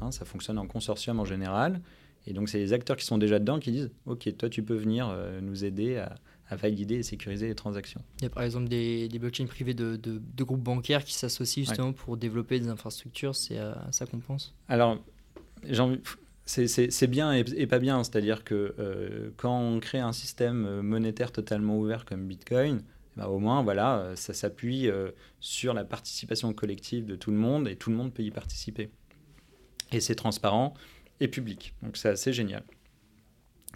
Hein, 0.02 0.12
ça 0.12 0.26
fonctionne 0.26 0.58
en 0.58 0.68
consortium 0.68 1.20
en 1.20 1.26
général. 1.26 1.82
Et 2.28 2.34
donc, 2.34 2.50
c'est 2.50 2.60
les 2.60 2.72
acteurs 2.72 2.96
qui 2.96 3.06
sont 3.06 3.18
déjà 3.18 3.40
dedans 3.40 3.60
qui 3.60 3.72
disent 3.72 3.92
Ok, 4.06 4.30
toi, 4.38 4.50
tu 4.50 4.64
peux 4.64 4.76
venir 4.76 5.10
euh, 5.10 5.42
nous 5.42 5.66
aider 5.66 5.98
à, 5.98 6.16
valider 6.54 6.96
et 6.96 7.04
sécuriser 7.04 7.48
les 7.48 7.56
transactions. 7.56 8.02
Il 8.20 8.24
y 8.24 8.26
a 8.26 8.30
par 8.30 8.44
exemple 8.44 8.68
des, 8.68 9.08
blockchains 9.18 9.46
privés 9.46 9.74
de, 9.74 10.22
groupes 10.44 10.62
bancaires 10.62 11.06
qui 11.06 11.14
s'associent 11.14 11.64
justement 11.64 11.94
pour 11.94 12.18
développer 12.18 12.60
des 12.60 12.68
infrastructures. 12.68 13.38
C'est 13.38 13.58
à 13.58 13.88
ça 13.92 14.06
qu'on 14.06 14.20
pense? 14.20 14.54
Alors, 14.68 15.02
c'est 16.44 17.08
bien 17.08 17.32
et, 17.32 17.68
pas 17.68 17.80
bien. 17.80 18.04
C'est-à-dire 18.04 18.44
que 18.44 19.32
quand 19.38 19.62
on 19.62 19.80
crée 19.80 20.00
un 20.00 20.12
système 20.12 20.82
monétaire 20.82 21.32
totalement 21.32 21.80
ouvert 21.80 22.04
comme 22.04 22.28
Bitcoin, 22.28 22.82
bah, 23.18 23.28
au 23.28 23.40
moins, 23.40 23.62
voilà, 23.62 23.98
euh, 23.98 24.16
ça 24.16 24.34
s'appuie 24.34 24.88
euh, 24.88 25.12
sur 25.40 25.74
la 25.74 25.84
participation 25.84 26.54
collective 26.54 27.06
de 27.06 27.16
tout 27.16 27.32
le 27.32 27.38
monde 27.38 27.68
et 27.68 27.76
tout 27.76 27.90
le 27.90 27.96
monde 27.96 28.14
peut 28.14 28.24
y 28.24 28.32
participer. 28.32 28.90
Et 29.92 30.00
c'est 30.00 30.16
transparent 30.16 30.74
et 31.20 31.28
public. 31.28 31.74
Donc 31.84 31.98
c'est 31.98 32.10
assez 32.10 32.32
génial. 32.32 32.64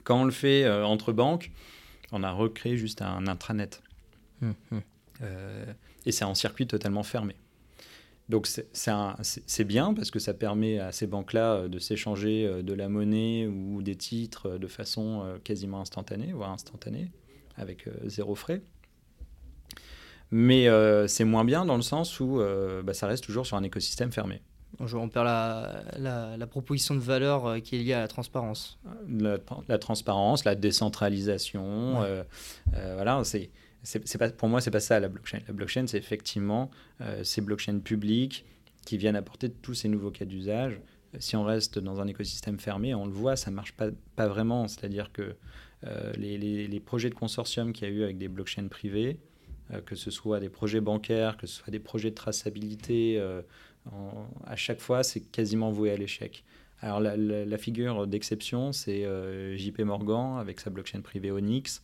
Quand 0.04 0.22
on 0.22 0.26
le 0.26 0.32
fait 0.32 0.64
euh, 0.64 0.86
entre 0.86 1.12
banques, 1.12 1.52
on 2.12 2.24
a 2.24 2.32
recréé 2.32 2.78
juste 2.78 3.02
un 3.02 3.28
intranet. 3.28 3.82
Hum, 4.42 4.54
hum. 4.72 4.82
et 6.06 6.12
c'est 6.12 6.26
en 6.26 6.36
circuit 6.36 6.68
totalement 6.68 7.04
fermé. 7.04 7.36
Donc 8.28 8.48
c'est 8.48 9.64
bien 9.64 9.94
parce 9.94 10.12
que 10.12 10.20
ça 10.20 10.34
permet 10.34 10.78
à 10.80 10.92
ces 10.92 11.08
banques-là 11.08 11.70
de 11.70 11.80
s'échanger 11.80 12.62
de 12.64 12.74
la 12.74 12.90
monnaie 12.90 13.48
ou 13.48 13.82
des 13.82 13.96
titres 13.96 14.58
de 14.58 14.68
façon 14.68 15.40
quasiment 15.44 15.80
instantanée, 15.80 16.34
voire 16.34 16.52
instantanée, 16.52 17.12
avec 17.56 17.88
zéro 18.08 18.36
frais. 18.36 18.62
Mais 20.32 20.68
euh, 20.68 21.08
c'est 21.08 21.24
moins 21.24 21.46
bien 21.46 21.66
dans 21.66 21.76
le 21.76 21.82
sens 21.82 22.20
où 22.20 22.40
euh, 22.40 22.82
bah, 22.82 22.94
ça 22.94 23.08
reste 23.08 23.24
toujours 23.24 23.46
sur 23.46 23.58
un 23.58 23.64
écosystème 23.64 24.12
fermé. 24.12 24.42
On 24.80 25.08
perd 25.08 25.26
la, 25.26 26.36
la, 26.38 26.48
proposition 26.48 26.96
de 26.96 27.00
valeur 27.00 27.46
euh, 27.46 27.60
qui 27.60 27.78
est 27.78 27.80
liée 27.80 27.94
à 27.94 28.02
la 28.02 28.10
transparence. 28.10 28.78
La, 29.08 29.78
transparence, 29.78 30.44
la 30.44 30.56
décentralisation, 30.56 32.06
voilà, 32.74 33.24
c'est, 33.24 33.52
c'est, 33.84 34.18
pas, 34.18 34.30
pour 34.30 34.50
moi, 34.50 34.60
c'est 34.60 34.72
pas 34.72 34.82
ça 34.82 35.00
la 35.00 35.08
blockchain. 35.08 35.40
La 35.48 35.54
blockchain, 35.54 35.88
c'est 35.88 35.98
effectivement 35.98 36.72
ces 37.24 37.40
blockchains 37.40 37.80
publiques 37.80 38.46
qui 38.86 38.98
viennent 38.98 39.16
apporter 39.16 39.50
tous 39.50 39.76
ces 39.76 39.88
nouveaux 39.88 40.12
cas 40.12 40.26
d'usage. 40.26 40.82
Si 41.20 41.38
on 41.38 41.46
reste 41.46 41.80
dans 41.80 42.02
un 42.02 42.08
écosystème 42.08 42.60
fermé, 42.60 42.94
on 42.94 43.06
le 43.06 43.14
voit, 43.14 43.38
ça 43.38 43.52
marche 43.52 43.72
pas, 43.72 43.88
pas 44.18 44.28
vraiment. 44.28 44.68
C'est-à-dire 44.68 45.14
que 45.14 45.36
les, 46.18 46.38
les, 46.38 46.68
les, 46.68 46.80
projets 46.82 47.10
de 47.10 47.16
consortium 47.16 47.72
qu'il 47.72 47.88
y 47.88 47.92
a 47.92 47.94
eu 47.94 48.04
avec 48.04 48.18
des 48.18 48.28
blockchains 48.28 48.68
privées, 48.68 49.20
euh, 49.20 49.35
que 49.86 49.96
ce 49.96 50.12
soit 50.12 50.40
des 50.40 50.50
projets 50.50 50.82
bancaires, 50.82 51.38
que 51.38 51.48
ce 51.48 51.56
soit 51.56 51.72
des 51.72 51.80
projets 51.80 52.12
de 52.12 52.16
traçabilité, 52.16 53.18
euh, 53.20 53.42
à 54.46 54.56
chaque 54.56 54.80
fois, 54.80 55.04
c'est 55.04 55.22
quasiment 55.22 55.72
voué 55.72 55.92
à 55.92 55.98
l'échec. 55.98 56.44
Alors 56.82 57.00
la, 57.00 57.58
figure 57.58 58.06
d'exception, 58.06 58.72
c'est 58.72 59.06
euh, 59.06 59.56
JP 59.58 59.80
Morgan 59.82 60.38
avec 60.40 60.60
sa 60.60 60.70
blockchain 60.70 61.02
privée 61.02 61.32
Onyx, 61.32 61.82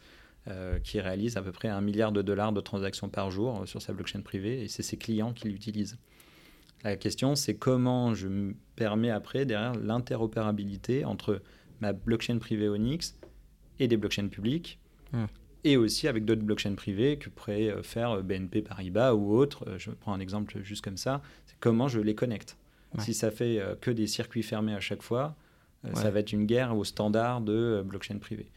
qui 0.83 0.99
réalise 0.99 1.37
à 1.37 1.43
peu 1.43 1.51
près 1.51 1.67
un 1.67 1.81
milliard 1.81 2.11
de 2.11 2.23
dollars 2.23 2.51
de 2.51 2.61
transactions 2.61 3.09
par 3.09 3.29
jour 3.29 3.67
sur 3.67 3.79
sa 3.79 3.93
blockchain 3.93 4.21
privée, 4.21 4.63
et 4.63 4.67
c'est 4.67 4.81
ses 4.81 4.97
clients 4.97 5.33
qui 5.33 5.47
l'utilisent. 5.47 5.97
La 6.83 6.95
question, 6.95 7.35
c'est 7.35 7.55
comment 7.55 8.15
je 8.15 8.27
me 8.27 8.55
permets 8.75 9.11
après, 9.11 9.45
derrière, 9.45 9.75
l'interopérabilité 9.75 11.05
entre 11.05 11.41
ma 11.79 11.93
blockchain 11.93 12.39
privée 12.39 12.69
Onyx 12.69 13.19
et 13.79 13.87
des 13.87 13.97
blockchains 13.97 14.29
publiques. 14.29 14.79
Hum 15.13 15.27
et 15.63 15.77
aussi 15.77 16.07
avec 16.07 16.25
d'autres 16.25 16.41
blockchains 16.41 16.75
privées 16.75 17.17
que 17.17 17.29
pourrait 17.29 17.69
euh, 17.69 17.83
faire 17.83 18.11
euh, 18.11 18.21
BNP 18.21 18.61
Paribas 18.61 19.13
ou 19.13 19.35
autres. 19.35 19.67
Euh, 19.67 19.77
je 19.77 19.91
prends 19.91 20.13
un 20.13 20.19
exemple 20.19 20.61
juste 20.63 20.83
comme 20.83 20.97
ça. 20.97 21.21
C'est 21.45 21.57
comment 21.59 21.87
je 21.87 21.99
les 21.99 22.15
connecte. 22.15 22.57
Si 22.99 23.13
ça 23.13 23.31
fait 23.31 23.63
que 23.79 23.89
des 23.89 24.05
circuits 24.05 24.43
fermés 24.43 24.73
à 24.73 24.81
chaque 24.81 25.01
fois, 25.01 25.37
ça 25.93 26.11
va 26.11 26.19
être 26.19 26.33
une 26.33 26.45
guerre 26.45 26.75
au 26.75 26.83
standard 26.83 27.39
de 27.39 27.81
blockchain 27.85 28.17
privée. 28.17 28.51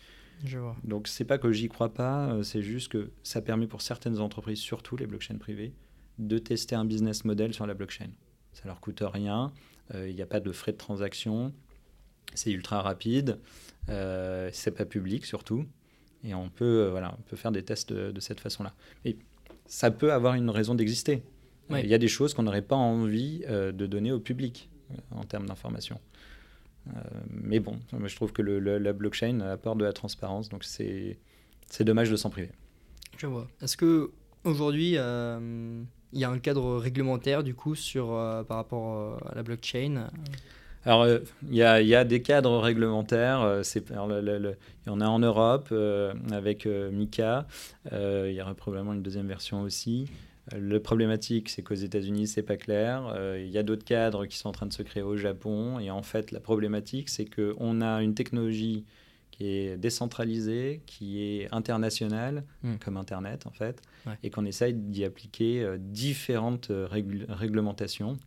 Je 0.45 0.59
vois. 0.59 0.75
Donc 0.83 1.07
c'est 1.07 1.25
pas 1.25 1.39
que 1.39 1.53
j'y 1.53 1.69
crois 1.69 1.95
pas, 1.95 2.37
c'est 2.43 2.61
juste 2.61 2.91
que 2.91 3.13
ça 3.23 3.41
permet 3.41 3.69
pour 3.69 3.81
certaines 3.81 4.19
entreprises, 4.19 4.59
surtout 4.59 4.97
les 4.97 5.07
blockchains 5.07 5.39
privées, 5.39 5.73
de 6.19 6.39
tester 6.39 6.75
un 6.75 6.85
business 6.85 7.25
model 7.25 7.55
sur 7.55 7.65
la 7.65 7.75
blockchain. 7.75 8.11
Ça 8.55 8.63
leur 8.65 8.81
coûte 8.81 9.05
rien, 9.07 9.53
il 9.95 10.17
n'y 10.17 10.23
a 10.23 10.27
pas 10.27 10.41
de 10.41 10.51
frais 10.51 10.73
de 10.73 10.79
transaction, 10.79 11.55
c'est 12.35 12.51
ultra 12.51 12.83
rapide, 12.83 13.39
c'est 13.87 14.75
pas 14.77 14.85
public 14.85 15.27
surtout. 15.27 15.65
Et 16.25 16.35
on 16.35 16.49
peut, 16.49 16.85
euh, 16.85 16.91
voilà, 16.91 17.15
on 17.19 17.23
peut 17.23 17.37
faire 17.37 17.53
des 17.53 17.63
tests 17.63 17.93
de, 17.93 18.21
cette 18.21 18.41
façon-là. 18.41 18.73
Et 19.05 19.17
ça 19.67 19.91
peut 19.91 20.13
avoir 20.13 20.35
une 20.35 20.51
raison 20.51 20.75
d'exister. 20.75 21.23
Il 21.71 21.87
y 21.87 21.95
a 21.95 21.99
des 21.99 22.09
choses 22.09 22.35
qu'on 22.35 22.43
n'aurait 22.43 22.63
pas 22.63 22.77
envie 22.77 23.43
euh, 23.49 23.73
de 23.73 23.87
donner 23.87 24.13
au 24.13 24.21
public 24.21 24.69
euh, 24.91 24.97
en 25.13 25.25
termes 25.25 25.47
d'information. 25.47 25.99
mais 27.31 27.59
bon, 27.59 27.79
je 28.05 28.15
trouve 28.15 28.33
que 28.33 28.43
le, 28.43 28.59
la 28.59 28.93
blockchain 28.93 29.41
apporte 29.41 29.79
de 29.79 29.85
la 29.85 29.95
transparence, 29.95 30.51
donc 30.51 30.65
c'est 30.65 31.19
dommage 31.81 32.11
de 32.11 32.17
s'en 32.17 32.29
priver. 32.29 32.51
Je 33.17 33.27
vois. 33.27 33.49
Est-ce 33.63 33.77
que 33.77 34.11
aujourd'hui 34.45 34.91
il 34.91 36.21
y 36.21 36.25
a 36.25 36.31
un 36.31 36.39
cadre 36.39 36.77
réglementaire 36.77 37.43
du 37.43 37.55
coup 37.55 37.75
sur 37.75 38.09
par 38.47 38.59
rapport 38.59 39.19
à 39.27 39.35
la 39.35 39.43
blockchain? 39.43 40.11
Alors, 40.87 41.03
euh, 41.03 41.19
il 41.49 41.57
y, 41.57 41.63
a, 41.63 42.05
des 42.05 42.21
cadres 42.21 42.59
réglementaires. 42.59 43.41
Euh, 43.41 43.63
il 43.75 43.95
y 44.87 44.91
en 44.91 45.01
a 45.01 45.07
en 45.07 45.19
Europe 45.19 45.69
euh, 45.73 46.13
avec 46.31 46.67
Mika. 46.67 47.47
il 47.91 48.33
y 48.33 48.41
aura 48.41 48.55
probablement 48.55 48.93
une 48.93 49.03
deuxième 49.03 49.29
version 49.29 49.63
aussi. 49.63 50.07
Le 50.55 50.79
problématique, 50.79 51.49
c'est 51.49 51.63
qu'aux 51.63 51.75
États-Unis, 51.75 52.27
c'est 52.27 52.43
pas 52.43 52.59
clair. 52.59 53.15
il 53.39 53.49
y 53.49 53.57
a 53.57 53.63
d'autres 53.63 53.85
cadres 53.85 54.27
qui 54.27 54.37
sont 54.37 54.51
en 54.51 54.53
train 54.53 54.67
de 54.67 54.75
se 54.75 54.83
créer 54.83 55.03
au 55.03 55.17
Japon. 55.17 55.79
Et 55.79 55.91
en 55.91 56.03
fait, 56.03 56.33
la 56.33 56.41
problématique, 56.41 57.09
c'est 57.09 57.25
qu'on 57.25 57.81
a 57.81 58.03
une 58.03 58.15
technologie 58.15 58.85
qui 59.31 59.49
est 59.49 59.79
décentralisée, 59.79 60.83
qui 60.87 61.23
est 61.23 61.49
internationale, 61.51 62.45
hmm. 62.63 62.75
comme 62.77 62.99
Internet 62.99 63.47
en 63.47 63.51
fait, 63.51 63.81
et 64.23 64.29
qu'on 64.29 64.45
essaye 64.45 64.75
d'y 64.75 65.05
appliquer 65.05 65.67
différentes 65.79 66.71
réglementations. 66.71 68.19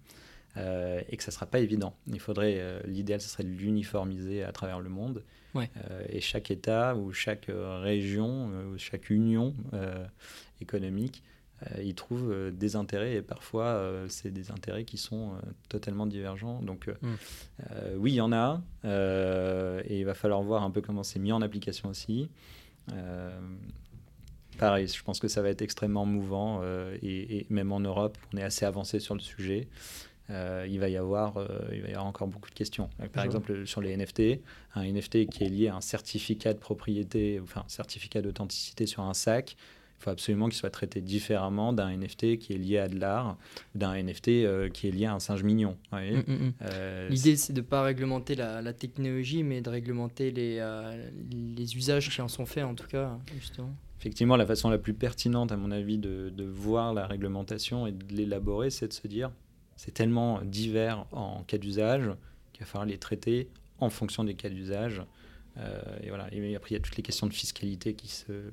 Et 0.55 1.17
que 1.17 1.23
ça 1.23 1.29
ne 1.29 1.33
sera 1.33 1.45
pas 1.45 1.59
évident. 1.59 1.95
Il 2.07 2.19
faudrait, 2.19 2.81
l'idéal, 2.85 3.21
ce 3.21 3.29
serait 3.29 3.43
de 3.43 3.49
l'uniformiser 3.49 4.43
à 4.43 4.51
travers 4.51 4.79
le 4.79 4.89
monde. 4.89 5.23
et 6.09 6.21
chaque 6.21 6.49
État 6.49 6.95
ou 6.95 7.13
chaque 7.13 7.47
région 7.49 8.49
ou 8.71 8.77
chaque 8.77 9.09
union 9.09 9.53
économique 10.59 11.23
euh, 11.63 11.81
ils 11.81 11.95
trouvent 11.95 12.31
euh, 12.31 12.51
des 12.51 12.75
intérêts 12.75 13.15
et 13.15 13.21
parfois 13.21 13.65
euh, 13.65 14.05
c'est 14.09 14.29
des 14.29 14.51
intérêts 14.51 14.85
qui 14.85 14.97
sont 14.97 15.33
totalement 15.69 16.05
divergents. 16.05 16.61
Donc 16.61 16.87
mm. 16.87 17.15
oui, 17.95 18.11
il 18.11 18.15
y 18.15 18.21
en 18.21 18.31
a 18.31 18.61
et 18.83 19.99
il 19.99 20.05
va 20.05 20.13
falloir 20.13 20.41
voir 20.41 20.63
un 20.63 20.71
peu 20.71 20.81
comment 20.81 21.03
c'est 21.03 21.19
mis 21.19 21.31
en 21.31 21.41
application 21.41 21.89
aussi. 21.89 22.29
pareil, 24.57 24.87
je 24.87 25.03
pense 25.03 25.19
que 25.19 25.27
ça 25.27 25.41
va 25.41 25.49
être 25.49 25.61
extrêmement 25.61 26.05
mouvant 26.05 26.61
et, 27.01 27.45
même 27.49 27.71
en 27.71 27.79
Europe, 27.79 28.17
on 28.33 28.37
est 28.37 28.43
assez 28.43 28.65
avancé 28.65 28.99
sur 28.99 29.15
le 29.15 29.21
sujet. 29.21 29.67
Il, 30.29 30.79
va 30.79 30.89
y 30.89 30.97
avoir, 30.97 31.35
il 31.71 31.81
va 31.81 31.87
y 31.87 31.91
avoir 31.91 32.05
encore 32.05 32.27
beaucoup 32.27 32.49
de 32.49 32.55
questions. 32.55 32.89
Par 33.13 33.23
exemple, 33.23 33.65
sur 33.65 33.81
les 33.81 33.95
NFT, 33.95 34.41
un 34.75 34.83
NFT 34.83 35.29
qui 35.29 35.43
est 35.43 35.49
lié 35.49 35.67
à 35.67 35.75
un 35.75 35.81
certificat 35.81 36.53
de 36.53 36.59
propriété, 36.59 37.39
enfin 37.41 37.63
un 37.65 37.69
certificat 37.69 38.21
d'authenticité 38.21 38.85
sur 38.85 39.03
un 39.03 39.13
sac, 39.13 39.55
il 39.99 40.03
faut 40.03 40.09
absolument 40.11 40.47
qu'il 40.47 40.57
soit 40.57 40.69
traité 40.69 41.01
différemment 41.01 41.73
d'un 41.73 41.95
NFT 41.95 42.37
qui 42.37 42.53
est 42.53 42.57
lié 42.57 42.77
à 42.77 42.87
de 42.87 42.99
l'art, 42.99 43.37
d'un 43.73 43.95
NFT 44.01 44.27
euh, 44.27 44.69
qui 44.69 44.87
est 44.87 44.91
lié 44.91 45.05
à 45.05 45.13
un 45.13 45.19
singe 45.19 45.41
mignon. 45.41 45.75
Mm, 45.91 45.97
mm, 45.97 46.21
mm. 46.27 46.53
Euh, 46.61 47.09
L'idée, 47.09 47.35
c'est 47.35 47.53
de 47.53 47.61
ne 47.61 47.65
pas 47.65 47.81
réglementer 47.81 48.35
la, 48.35 48.73
technologie, 48.73 49.41
mais 49.41 49.61
de 49.61 49.69
réglementer 49.69 50.29
les, 50.29 50.57
euh, 50.59 51.09
les 51.31 51.75
usages 51.75 52.09
qui 52.09 52.21
en 52.21 52.27
sont 52.27 52.45
faits, 52.45 52.63
en 52.63 52.75
tout 52.75 52.87
cas, 52.87 53.17
justement. 53.39 53.73
Effectivement, 53.99 54.35
la 54.35 54.45
façon 54.45 54.69
la 54.69 54.77
plus 54.77 54.93
pertinente, 54.93 55.51
à 55.51 55.57
mon 55.57 55.71
avis, 55.71 55.97
de, 55.97 56.29
de 56.29 56.43
voir 56.43 56.93
la 56.93 57.07
réglementation 57.07 57.87
et 57.87 57.91
de 57.91 58.13
l'élaborer, 58.13 58.69
c'est 58.69 58.87
de 58.87 58.93
se 58.93 59.07
dire, 59.07 59.31
c'est 59.77 59.93
tellement 59.93 60.41
divers 60.43 61.05
en 61.11 61.43
cas 61.43 61.57
d'usage 61.57 62.11
qu'il 62.51 62.61
va 62.61 62.65
falloir 62.65 62.85
les 62.85 62.97
traiter 62.97 63.47
en 63.79 63.89
fonction 63.89 64.23
des 64.23 64.33
cas 64.33 64.49
d'usage. 64.49 65.03
Euh, 65.59 65.81
et 66.03 66.09
voilà. 66.09 66.27
Et 66.33 66.55
après, 66.55 66.71
il 66.71 66.73
y 66.73 66.77
a 66.77 66.79
toutes 66.79 66.97
les 66.97 67.03
questions 67.03 67.27
de 67.27 67.33
fiscalité 67.33 67.93
qui, 67.93 68.09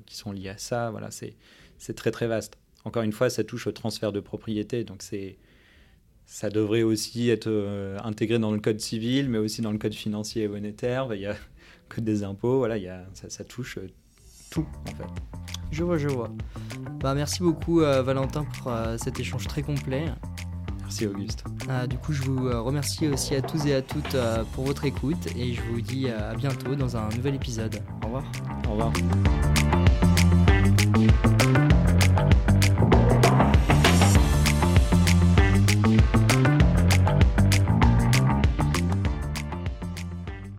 sont 0.07 0.31
liées 0.31 0.49
à 0.49 0.57
ça. 0.57 0.91
Voilà, 0.91 1.09
c'est 1.11 1.93
très 1.95 2.11
très 2.11 2.27
vaste. 2.27 2.57
Encore 2.83 3.03
une 3.03 3.11
fois, 3.11 3.29
ça 3.29 3.43
touche 3.43 3.67
au 3.67 3.71
transfert 3.71 4.11
de 4.11 4.19
propriété, 4.19 4.83
donc 4.83 5.01
c'est 5.01 5.37
ça 6.27 6.49
devrait 6.49 6.81
aussi 6.81 7.29
être 7.29 7.47
euh, 7.47 7.99
intégré 8.03 8.39
dans 8.39 8.51
le 8.51 8.59
code 8.59 8.79
civil, 8.79 9.29
mais 9.29 9.37
aussi 9.37 9.61
dans 9.61 9.71
le 9.71 9.77
code 9.77 9.93
financier 9.93 10.43
et 10.43 10.47
monétaire. 10.47 11.13
Il 11.13 11.21
y 11.21 11.25
a 11.27 11.33
le 11.33 11.37
code 11.89 12.03
des 12.03 12.23
impôts, 12.23 12.57
voilà, 12.57 12.77
il 12.77 12.83
y 12.83 12.87
a, 12.87 13.05
ça, 13.13 13.29
ça, 13.29 13.43
touche 13.43 13.77
euh, 13.77 13.87
tout 14.49 14.65
en 14.87 14.95
fait. 14.95 15.03
Je 15.71 15.83
vois, 15.83 15.99
je 15.99 16.07
vois. 16.07 16.31
Bah, 16.99 17.13
merci 17.13 17.41
beaucoup 17.43 17.79
Valentin 17.79 18.45
pour 18.45 18.71
cet 18.97 19.19
échange 19.19 19.47
très 19.47 19.61
complet. 19.61 20.05
Merci 20.85 21.07
Auguste. 21.07 21.43
Ah, 21.67 21.87
du 21.87 21.97
coup, 21.97 22.13
je 22.13 22.21
vous 22.21 22.47
euh, 22.47 22.61
remercie 22.61 23.07
aussi 23.07 23.33
à 23.35 23.41
tous 23.41 23.65
et 23.65 23.73
à 23.73 23.81
toutes 23.81 24.13
euh, 24.13 24.43
pour 24.53 24.65
votre 24.65 24.85
écoute 24.85 25.27
et 25.35 25.53
je 25.53 25.61
vous 25.63 25.81
dis 25.81 26.05
euh, 26.07 26.31
à 26.31 26.35
bientôt 26.35 26.75
dans 26.75 26.95
un 26.95 27.09
nouvel 27.09 27.33
épisode. 27.33 27.81
Au 28.03 28.05
revoir. 28.05 28.23
Au 28.67 28.71
revoir. 28.71 28.93